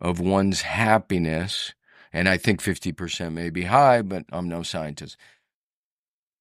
of 0.01 0.21
one's 0.21 0.63
happiness. 0.63 1.75
And 2.15 2.31
I 2.31 2.39
think 2.39 2.63
50% 2.63 3.35
may 3.35 3.51
be 3.51 3.65
high, 3.65 4.01
but 4.01 4.25
I'm 4.33 4.49
no 4.49 4.63
scientist 4.63 5.19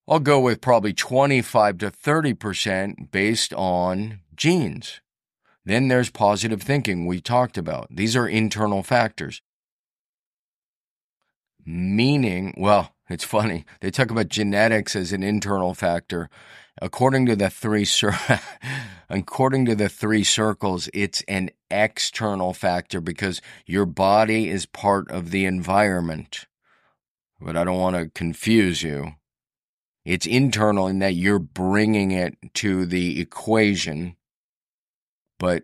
I'll 0.08 0.20
go 0.20 0.40
with 0.40 0.62
probably 0.62 0.94
25 0.94 1.80
to 1.80 1.92
30% 1.92 3.12
based 3.12 3.54
on 3.54 4.22
genes. 4.36 5.02
Then 5.66 5.90
there's 5.90 6.10
positive 6.10 6.62
thinking 6.62 7.06
we 7.06 7.20
talked 7.20 7.58
about. 7.58 7.88
These 7.92 8.16
are 8.16 8.28
internal 8.28 8.84
factors. 8.84 9.42
Meaning, 11.66 12.54
well, 12.56 12.96
it's 13.10 13.26
funny. 13.26 13.66
They 13.82 13.92
talk 13.92 14.10
about 14.10 14.30
genetics 14.30 14.96
as 14.96 15.12
an 15.12 15.24
internal 15.24 15.74
factor. 15.74 16.30
According 16.82 17.26
to 17.26 17.36
the 17.36 17.50
three 17.50 17.86
according 19.10 19.66
to 19.66 19.76
the 19.76 19.90
three 19.90 20.24
circles, 20.24 20.90
it's 20.94 21.22
an 21.28 21.50
external 21.70 22.54
factor 22.54 23.02
because 23.02 23.42
your 23.66 23.86
body 23.86 24.50
is 24.50 24.66
part 24.66 25.12
of 25.12 25.32
the 25.32 25.46
environment. 25.46 26.46
But 27.42 27.58
I 27.58 27.66
don't 27.66 27.80
want 27.80 27.98
to 27.98 28.10
confuse 28.10 28.84
you. 28.84 29.16
It's 30.08 30.26
internal 30.26 30.88
in 30.88 31.00
that 31.00 31.16
you're 31.16 31.38
bringing 31.38 32.12
it 32.12 32.38
to 32.54 32.86
the 32.86 33.20
equation, 33.20 34.16
but 35.38 35.64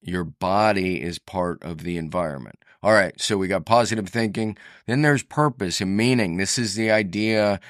your 0.00 0.24
body 0.24 1.02
is 1.02 1.18
part 1.18 1.62
of 1.62 1.82
the 1.82 1.98
environment. 1.98 2.64
All 2.82 2.94
right, 2.94 3.12
so 3.20 3.36
we 3.36 3.46
got 3.46 3.66
positive 3.66 4.08
thinking. 4.08 4.56
Then 4.86 5.02
there's 5.02 5.22
purpose 5.22 5.82
and 5.82 5.94
meaning. 5.98 6.38
This 6.38 6.58
is 6.58 6.76
the 6.76 6.90
idea. 6.90 7.60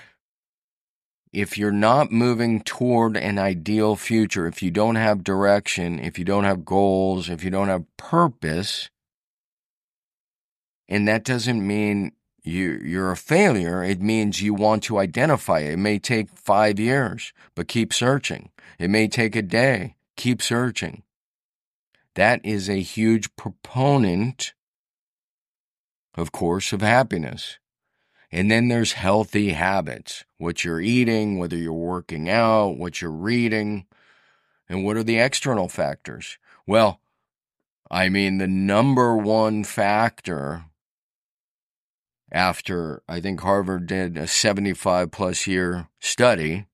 If 1.33 1.59
you're 1.59 1.73
not 1.73 2.13
moving 2.13 2.63
toward 2.63 3.17
an 3.17 3.37
ideal 3.37 3.97
future, 3.97 4.47
if 4.47 4.63
you 4.63 4.71
don't 4.71 4.95
have 4.95 5.25
direction, 5.25 5.99
if 5.99 6.17
you 6.17 6.25
don't 6.25 6.45
have 6.45 6.65
goals, 6.65 7.29
if 7.29 7.43
you 7.43 7.51
don't 7.51 7.67
have 7.67 7.87
purpose, 7.97 8.89
and 10.89 11.09
that 11.09 11.25
doesn't 11.25 11.67
mean 11.67 12.13
you 12.45 12.81
you're 12.85 13.11
a 13.11 13.17
failure, 13.17 13.83
it 13.83 14.01
means 14.01 14.43
you 14.43 14.55
want 14.55 14.83
to 14.85 14.99
identify 14.99 15.61
it. 15.61 15.73
It 15.73 15.79
may 15.79 15.99
take 15.99 16.29
five 16.31 16.79
years, 16.79 17.33
but 17.55 17.69
keep 17.69 17.93
searching. 17.93 18.51
It 18.79 18.91
may 18.91 19.09
take 19.09 19.35
a 19.35 19.43
day, 19.43 19.97
keep 20.17 20.43
searching. 20.43 21.03
That 22.15 22.45
is 22.45 22.69
a 22.69 22.81
huge 22.81 23.35
proponent, 23.37 24.53
of 26.15 26.31
course, 26.31 26.73
of 26.73 26.81
happiness. 26.81 27.59
And 28.31 28.51
then 28.51 28.69
there's 28.69 28.93
healthy 28.93 29.51
habits, 29.51 30.25
what 30.39 30.65
you're 30.65 30.81
eating, 30.81 31.39
whether 31.39 31.57
you're 31.57 31.73
working 31.73 32.29
out, 32.29 32.77
what 32.77 33.01
you're 33.01 33.11
reading, 33.11 33.87
and 34.69 34.85
what 34.85 34.97
are 34.97 35.05
the 35.05 35.19
external 35.19 35.69
factors? 35.69 36.39
Well, 36.67 37.01
I 37.91 38.09
mean, 38.09 38.39
the 38.39 38.49
number 38.49 39.17
one 39.17 39.63
factor 39.63 40.65
after 42.35 43.01
I 43.09 43.21
think 43.21 43.41
Harvard 43.41 43.87
did 43.87 44.19
a 44.19 44.27
75 44.27 45.13
plus 45.13 45.47
year 45.47 45.89
study, 46.01 46.67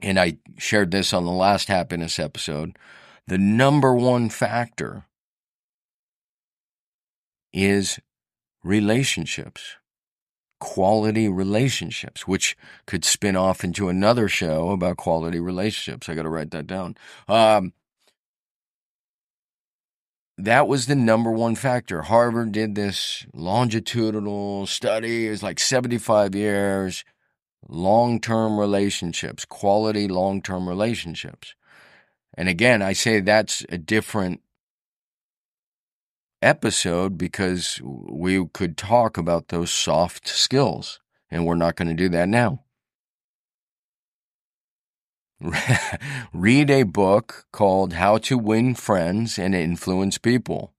and 0.00 0.18
I 0.18 0.38
shared 0.56 0.92
this 0.92 1.12
on 1.12 1.24
the 1.24 1.32
last 1.32 1.66
happiness 1.66 2.18
episode. 2.18 2.78
The 3.26 3.38
number 3.38 3.92
one 3.92 4.30
factor 4.30 5.04
is 7.52 7.98
relationships, 8.62 9.76
quality 10.60 11.28
relationships, 11.28 12.28
which 12.28 12.56
could 12.86 13.04
spin 13.04 13.34
off 13.34 13.64
into 13.64 13.88
another 13.88 14.28
show 14.28 14.70
about 14.70 14.96
quality 14.96 15.40
relationships. 15.40 16.08
I 16.08 16.14
got 16.14 16.22
to 16.22 16.30
write 16.30 16.52
that 16.52 16.68
down. 16.68 16.96
Um, 17.26 17.72
that 20.38 20.68
was 20.68 20.86
the 20.86 20.96
number 20.96 21.30
one 21.32 21.56
factor. 21.56 22.02
Harvard 22.02 22.52
did 22.52 22.74
this 22.76 23.26
longitudinal 23.34 24.66
study. 24.66 25.26
It 25.28 25.30
was 25.30 25.42
like 25.42 25.60
75 25.60 26.34
years. 26.34 27.04
long 27.68 28.20
term 28.20 28.58
relationships, 28.58 29.44
quality 29.44 30.08
long 30.08 30.42
term 30.42 30.68
relationships. 30.68 31.54
And 32.34 32.48
again, 32.48 32.82
I 32.82 32.92
say 32.92 33.20
that's 33.20 33.64
a 33.68 33.78
different 33.78 34.40
episode 36.42 37.18
because 37.18 37.80
we 37.84 38.46
could 38.48 38.76
talk 38.76 39.18
about 39.18 39.48
those 39.48 39.70
soft 39.70 40.28
skills, 40.28 41.00
and 41.30 41.46
we're 41.46 41.56
not 41.56 41.76
going 41.76 41.88
to 41.88 41.94
do 41.94 42.08
that 42.10 42.28
now. 42.28 42.64
Read 46.32 46.68
a 46.68 46.82
book 46.82 47.46
called 47.52 47.92
How 47.92 48.18
to 48.18 48.36
Win 48.36 48.74
Friends 48.74 49.38
and 49.38 49.54
Influence 49.54 50.18
People 50.18 50.72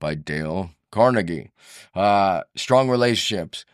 by 0.00 0.14
Dale 0.14 0.70
Carnegie. 0.90 1.50
Uh, 1.94 2.42
strong 2.56 2.88
relationships, 2.88 3.66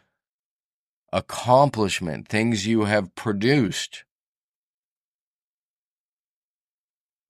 accomplishment, 1.12 2.26
things 2.26 2.66
you 2.66 2.84
have 2.84 3.14
produced, 3.14 4.02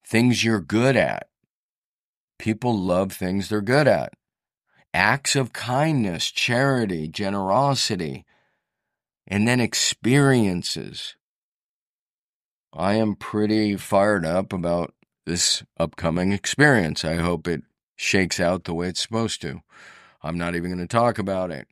things 0.05 0.43
you're 0.43 0.61
good 0.61 0.95
at. 0.95 1.27
People 2.39 2.75
love 2.75 3.13
things 3.13 3.47
they're 3.47 3.61
good 3.61 3.87
at. 3.87 4.13
Acts 4.91 5.35
of 5.35 5.53
kindness, 5.53 6.31
charity, 6.31 7.07
generosity, 7.07 8.25
and 9.27 9.47
then 9.47 9.59
experiences. 9.59 11.15
I 12.75 12.95
am 12.95 13.15
pretty 13.15 13.75
fired 13.77 14.25
up 14.25 14.51
about 14.51 14.93
this 15.25 15.63
upcoming 15.77 16.31
experience. 16.31 17.05
I 17.05 17.15
hope 17.15 17.47
it 17.47 17.61
shakes 17.95 18.39
out 18.39 18.63
the 18.63 18.73
way 18.73 18.87
it's 18.87 19.01
supposed 19.01 19.41
to. 19.43 19.61
I'm 20.23 20.37
not 20.37 20.55
even 20.55 20.71
going 20.71 20.87
to 20.87 20.87
talk 20.87 21.19
about 21.19 21.51
it. 21.51 21.67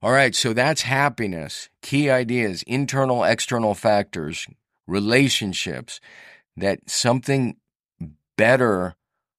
All 0.00 0.12
right, 0.12 0.34
so 0.34 0.52
that's 0.52 0.82
happiness. 0.82 1.70
Key 1.82 2.08
ideas, 2.08 2.62
internal, 2.66 3.24
external 3.24 3.74
factors, 3.74 4.46
relationships, 4.86 6.00
that 6.56 6.88
something 6.88 7.56
better 8.36 8.94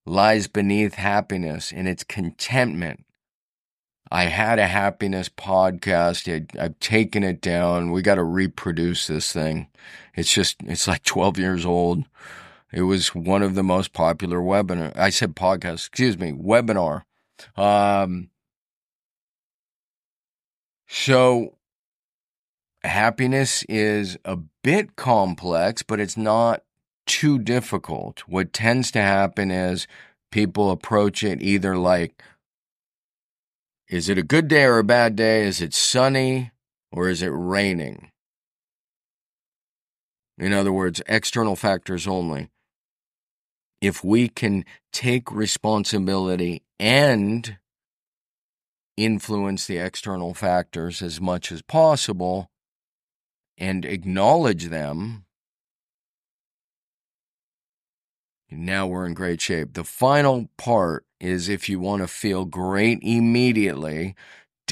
lies 0.06 0.47
beneath 0.47 0.95
happiness 0.95 1.71
and 1.71 1.88
it's 1.88 2.04
contentment. 2.04 3.04
I 4.11 4.25
had 4.25 4.59
a 4.59 4.67
happiness 4.67 5.29
podcast. 5.29 6.31
I, 6.31 6.61
have 6.61 6.79
taken 6.79 7.23
it 7.23 7.41
down. 7.41 7.91
We 7.91 8.01
got 8.01 8.15
to 8.15 8.23
reproduce 8.23 9.07
this 9.07 9.31
thing. 9.33 9.67
It's 10.15 10.31
just, 10.31 10.57
it's 10.63 10.87
like 10.87 11.03
12 11.03 11.37
years 11.37 11.65
old. 11.65 12.05
It 12.71 12.83
was 12.83 13.15
one 13.15 13.41
of 13.41 13.55
the 13.55 13.63
most 13.63 13.93
popular 13.93 14.39
webinar. 14.39 14.95
I 14.97 15.09
said 15.09 15.35
podcast, 15.35 15.87
excuse 15.87 16.17
me, 16.17 16.31
webinar. 16.31 17.03
Um, 17.55 18.29
so 20.87 21.57
happiness 22.83 23.63
is 23.63 24.17
a 24.25 24.37
bit 24.63 24.95
complex, 24.95 25.83
but 25.83 25.99
it's 25.99 26.17
not 26.17 26.63
too 27.05 27.39
difficult. 27.39 28.21
What 28.27 28.53
tends 28.53 28.91
to 28.91 29.01
happen 29.01 29.51
is 29.51 29.87
people 30.31 30.71
approach 30.71 31.23
it 31.23 31.41
either 31.41 31.77
like, 31.77 32.21
is 33.88 34.10
it 34.10 34.17
a 34.17 34.24
good 34.24 34.48
day 34.48 34.63
or 34.63 34.80
a 34.80 34.84
bad 34.84 35.15
day? 35.15 35.43
Is 35.43 35.62
it 35.62 35.74
sunny 35.74 36.52
or 36.91 37.10
is 37.10 37.21
it 37.21 37.32
raining? 37.32 38.12
In 40.38 40.54
other 40.54 40.71
words, 40.71 41.02
external 41.08 41.56
factors 41.56 42.08
only. 42.08 42.50
If 43.82 44.04
we 44.04 44.28
can 44.28 44.65
take 44.91 45.32
responsibility 45.32 46.63
and 46.80 47.58
influence 48.98 49.67
the 49.67 49.78
external 49.78 50.34
factors 50.34 51.02
as 51.02 51.21
much 51.21 51.52
as 51.52 51.62
possible 51.62 52.50
and 53.58 53.86
acknowledge 53.86 54.65
them, 54.65 55.26
now 58.50 58.88
we're 58.88 59.06
in 59.06 59.13
great 59.13 59.41
shape. 59.41 59.74
The 59.74 59.84
final 59.84 60.50
part 60.58 61.06
is 61.25 61.49
if 61.49 61.67
you 61.67 61.79
want 61.79 62.01
to 62.01 62.07
feel 62.07 62.45
great 62.45 62.99
immediately, 63.01 64.15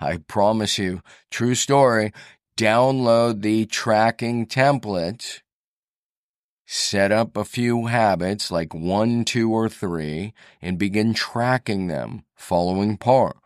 I 0.00 0.20
promise 0.26 0.78
you, 0.78 1.02
true 1.30 1.54
story, 1.54 2.12
download 2.56 3.42
the 3.42 3.66
tracking 3.66 4.46
template, 4.46 5.40
set 6.66 7.12
up 7.12 7.36
a 7.36 7.44
few 7.44 7.86
habits 7.86 8.50
like 8.50 8.74
one, 8.74 9.24
two, 9.24 9.50
or 9.50 9.68
three, 9.68 10.32
and 10.60 10.78
begin 10.78 11.14
tracking 11.14 11.86
them 11.86 12.24
following 12.34 12.96
PAR. 12.96 13.36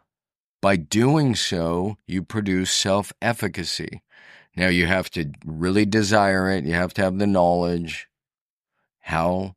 By 0.61 0.77
doing 0.77 1.35
so, 1.35 1.96
you 2.07 2.22
produce 2.22 2.70
self 2.70 3.12
efficacy. 3.20 4.03
Now, 4.57 4.68
you 4.68 4.87
have 4.87 5.11
to 5.11 5.33
really 5.44 5.87
desire 5.87 6.51
it, 6.51 6.64
you 6.64 6.75
have 6.75 6.94
to 6.94 7.03
have 7.03 7.18
the 7.18 7.27
knowledge 7.27 8.09
how 9.03 9.57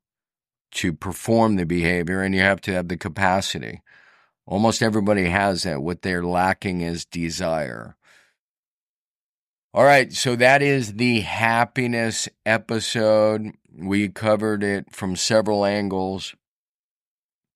to 0.76 0.94
perform 0.94 1.56
the 1.56 1.66
behavior, 1.66 2.22
and 2.22 2.36
you 2.36 2.42
have 2.42 2.62
to 2.62 2.74
have 2.74 2.88
the 2.88 2.98
capacity. 2.98 3.82
Almost 4.46 4.82
everybody 4.82 5.26
has 5.26 5.64
that. 5.64 5.82
What 5.82 6.02
they're 6.02 6.24
lacking 6.24 6.82
is 6.82 7.06
desire. 7.06 7.96
All 9.74 9.84
right, 9.84 10.14
so 10.14 10.36
that 10.36 10.62
is 10.62 10.94
the 10.94 11.22
happiness 11.22 12.30
episode. 12.46 13.52
We 13.78 14.08
covered 14.10 14.64
it 14.64 14.94
from 14.94 15.16
several 15.16 15.66
angles. 15.66 16.36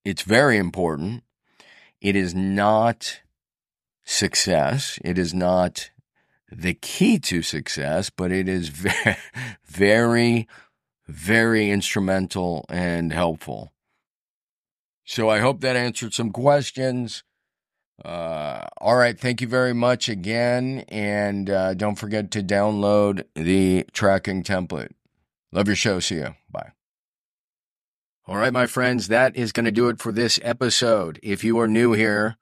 It's 0.03 0.23
very 0.23 0.57
important. 0.57 1.23
It 2.01 2.15
is 2.15 2.33
not 2.33 3.21
success. 4.03 4.99
It 5.03 5.17
is 5.17 5.33
not 5.33 5.91
the 6.51 6.73
key 6.73 7.19
to 7.19 7.41
success, 7.41 8.09
but 8.09 8.31
it 8.31 8.49
is 8.49 8.69
very, 8.69 9.17
very, 9.65 10.47
very 11.09 11.69
instrumental 11.69 12.65
and 12.69 13.11
helpful. 13.11 13.73
So 15.05 15.29
I 15.29 15.39
hope 15.39 15.61
that 15.61 15.75
answered 15.75 16.13
some 16.13 16.31
questions. 16.31 17.23
Uh, 18.05 18.67
all 18.79 18.95
right. 18.95 19.19
Thank 19.19 19.41
you 19.41 19.47
very 19.47 19.73
much 19.73 20.07
again. 20.07 20.85
And 20.87 21.49
uh, 21.49 21.73
don't 21.73 21.95
forget 21.95 22.31
to 22.31 22.43
download 22.43 23.23
the 23.35 23.85
tracking 23.91 24.43
template. 24.43 24.91
Love 25.51 25.67
your 25.67 25.75
show. 25.75 25.99
See 25.99 26.15
you. 26.15 26.35
Bye. 26.49 26.71
All 28.27 28.37
right, 28.37 28.53
my 28.53 28.67
friends, 28.67 29.07
that 29.07 29.35
is 29.35 29.51
going 29.51 29.65
to 29.65 29.71
do 29.71 29.89
it 29.89 29.99
for 29.99 30.11
this 30.11 30.39
episode. 30.43 31.19
If 31.23 31.43
you 31.43 31.57
are 31.59 31.67
new 31.67 31.93
here, 31.93 32.37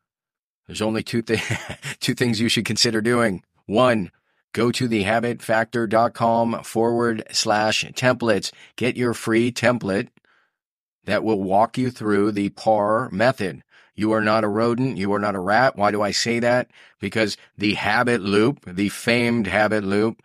there's 0.68 0.82
only 0.82 1.02
two, 1.02 1.22
th- 1.22 1.42
two 2.02 2.14
things 2.14 2.42
you 2.42 2.50
should 2.50 2.66
consider 2.66 3.00
doing. 3.00 3.44
One, 3.68 4.12
go 4.54 4.72
to 4.72 4.88
thehabitfactor.com 4.88 6.64
forward 6.64 7.24
slash 7.32 7.86
templates. 7.94 8.52
Get 8.76 8.98
your 8.98 9.14
free 9.14 9.52
template 9.52 10.10
that 11.06 11.24
will 11.24 11.42
walk 11.42 11.78
you 11.78 11.90
through 11.90 12.32
the 12.32 12.50
PAR 12.50 13.10
method. 13.12 13.64
You 13.96 14.12
are 14.12 14.22
not 14.22 14.44
a 14.44 14.48
rodent. 14.48 14.98
You 14.98 15.12
are 15.14 15.20
not 15.20 15.36
a 15.36 15.40
rat. 15.40 15.76
Why 15.76 15.92
do 15.92 16.02
I 16.02 16.12
say 16.12 16.40
that? 16.40 16.70
Because 17.00 17.36
the 17.58 17.74
habit 17.74 18.22
loop, 18.22 18.60
the 18.66 18.90
famed 18.90 19.48
habit 19.48 19.84
loop, 19.84 20.22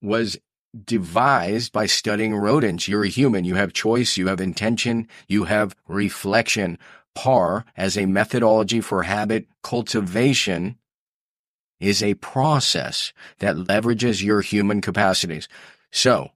was 0.00 0.36
devised 0.84 1.72
by 1.72 1.86
studying 1.86 2.34
rodents. 2.34 2.86
You're 2.86 3.04
a 3.04 3.08
human. 3.08 3.44
You 3.44 3.56
have 3.56 3.72
choice. 3.72 4.16
You 4.16 4.28
have 4.28 4.40
intention. 4.40 5.08
You 5.26 5.44
have 5.44 5.74
reflection. 5.88 6.78
PAR 7.14 7.64
as 7.76 7.96
a 7.96 8.06
methodology 8.06 8.80
for 8.80 9.04
habit 9.04 9.46
cultivation 9.62 10.76
is 11.84 12.02
a 12.02 12.14
process 12.14 13.12
that 13.40 13.56
leverages 13.56 14.22
your 14.24 14.40
human 14.40 14.80
capacities. 14.80 15.48
So 15.92 16.30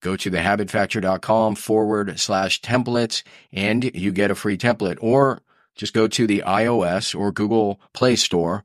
go 0.00 0.16
to 0.16 0.30
thehabitfactor.com 0.30 1.54
forward 1.56 2.18
slash 2.18 2.62
templates 2.62 3.22
and 3.52 3.94
you 3.94 4.10
get 4.10 4.30
a 4.30 4.34
free 4.34 4.56
template 4.56 4.96
or 5.02 5.42
just 5.74 5.92
go 5.92 6.08
to 6.08 6.26
the 6.26 6.42
iOS 6.46 7.14
or 7.18 7.30
Google 7.30 7.78
Play 7.92 8.16
Store 8.16 8.64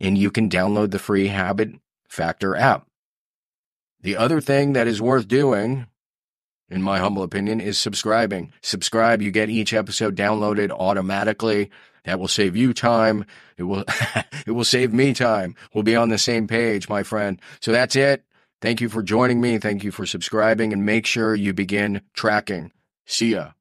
and 0.00 0.16
you 0.16 0.30
can 0.30 0.48
download 0.48 0.92
the 0.92 0.98
free 1.00 1.26
Habit 1.26 1.70
Factor 2.08 2.54
app. 2.54 2.86
The 4.00 4.16
other 4.16 4.40
thing 4.40 4.74
that 4.74 4.86
is 4.86 5.02
worth 5.02 5.26
doing, 5.26 5.86
in 6.70 6.82
my 6.82 7.00
humble 7.00 7.24
opinion, 7.24 7.60
is 7.60 7.80
subscribing. 7.80 8.52
Subscribe, 8.62 9.20
you 9.20 9.32
get 9.32 9.50
each 9.50 9.74
episode 9.74 10.14
downloaded 10.14 10.70
automatically. 10.70 11.70
That 12.08 12.18
will 12.18 12.26
save 12.26 12.56
you 12.56 12.72
time. 12.72 13.26
It 13.58 13.64
will 13.64 13.84
it 14.46 14.52
will 14.52 14.64
save 14.64 14.94
me 14.94 15.12
time. 15.12 15.54
We'll 15.74 15.84
be 15.84 15.94
on 15.94 16.08
the 16.08 16.16
same 16.16 16.48
page, 16.48 16.88
my 16.88 17.02
friend. 17.02 17.38
So 17.60 17.70
that's 17.70 17.96
it. 17.96 18.24
Thank 18.62 18.80
you 18.80 18.88
for 18.88 19.02
joining 19.02 19.42
me. 19.42 19.58
Thank 19.58 19.84
you 19.84 19.90
for 19.90 20.06
subscribing 20.06 20.72
and 20.72 20.86
make 20.86 21.04
sure 21.04 21.34
you 21.34 21.52
begin 21.52 22.00
tracking. 22.14 22.72
See 23.04 23.32
ya. 23.32 23.57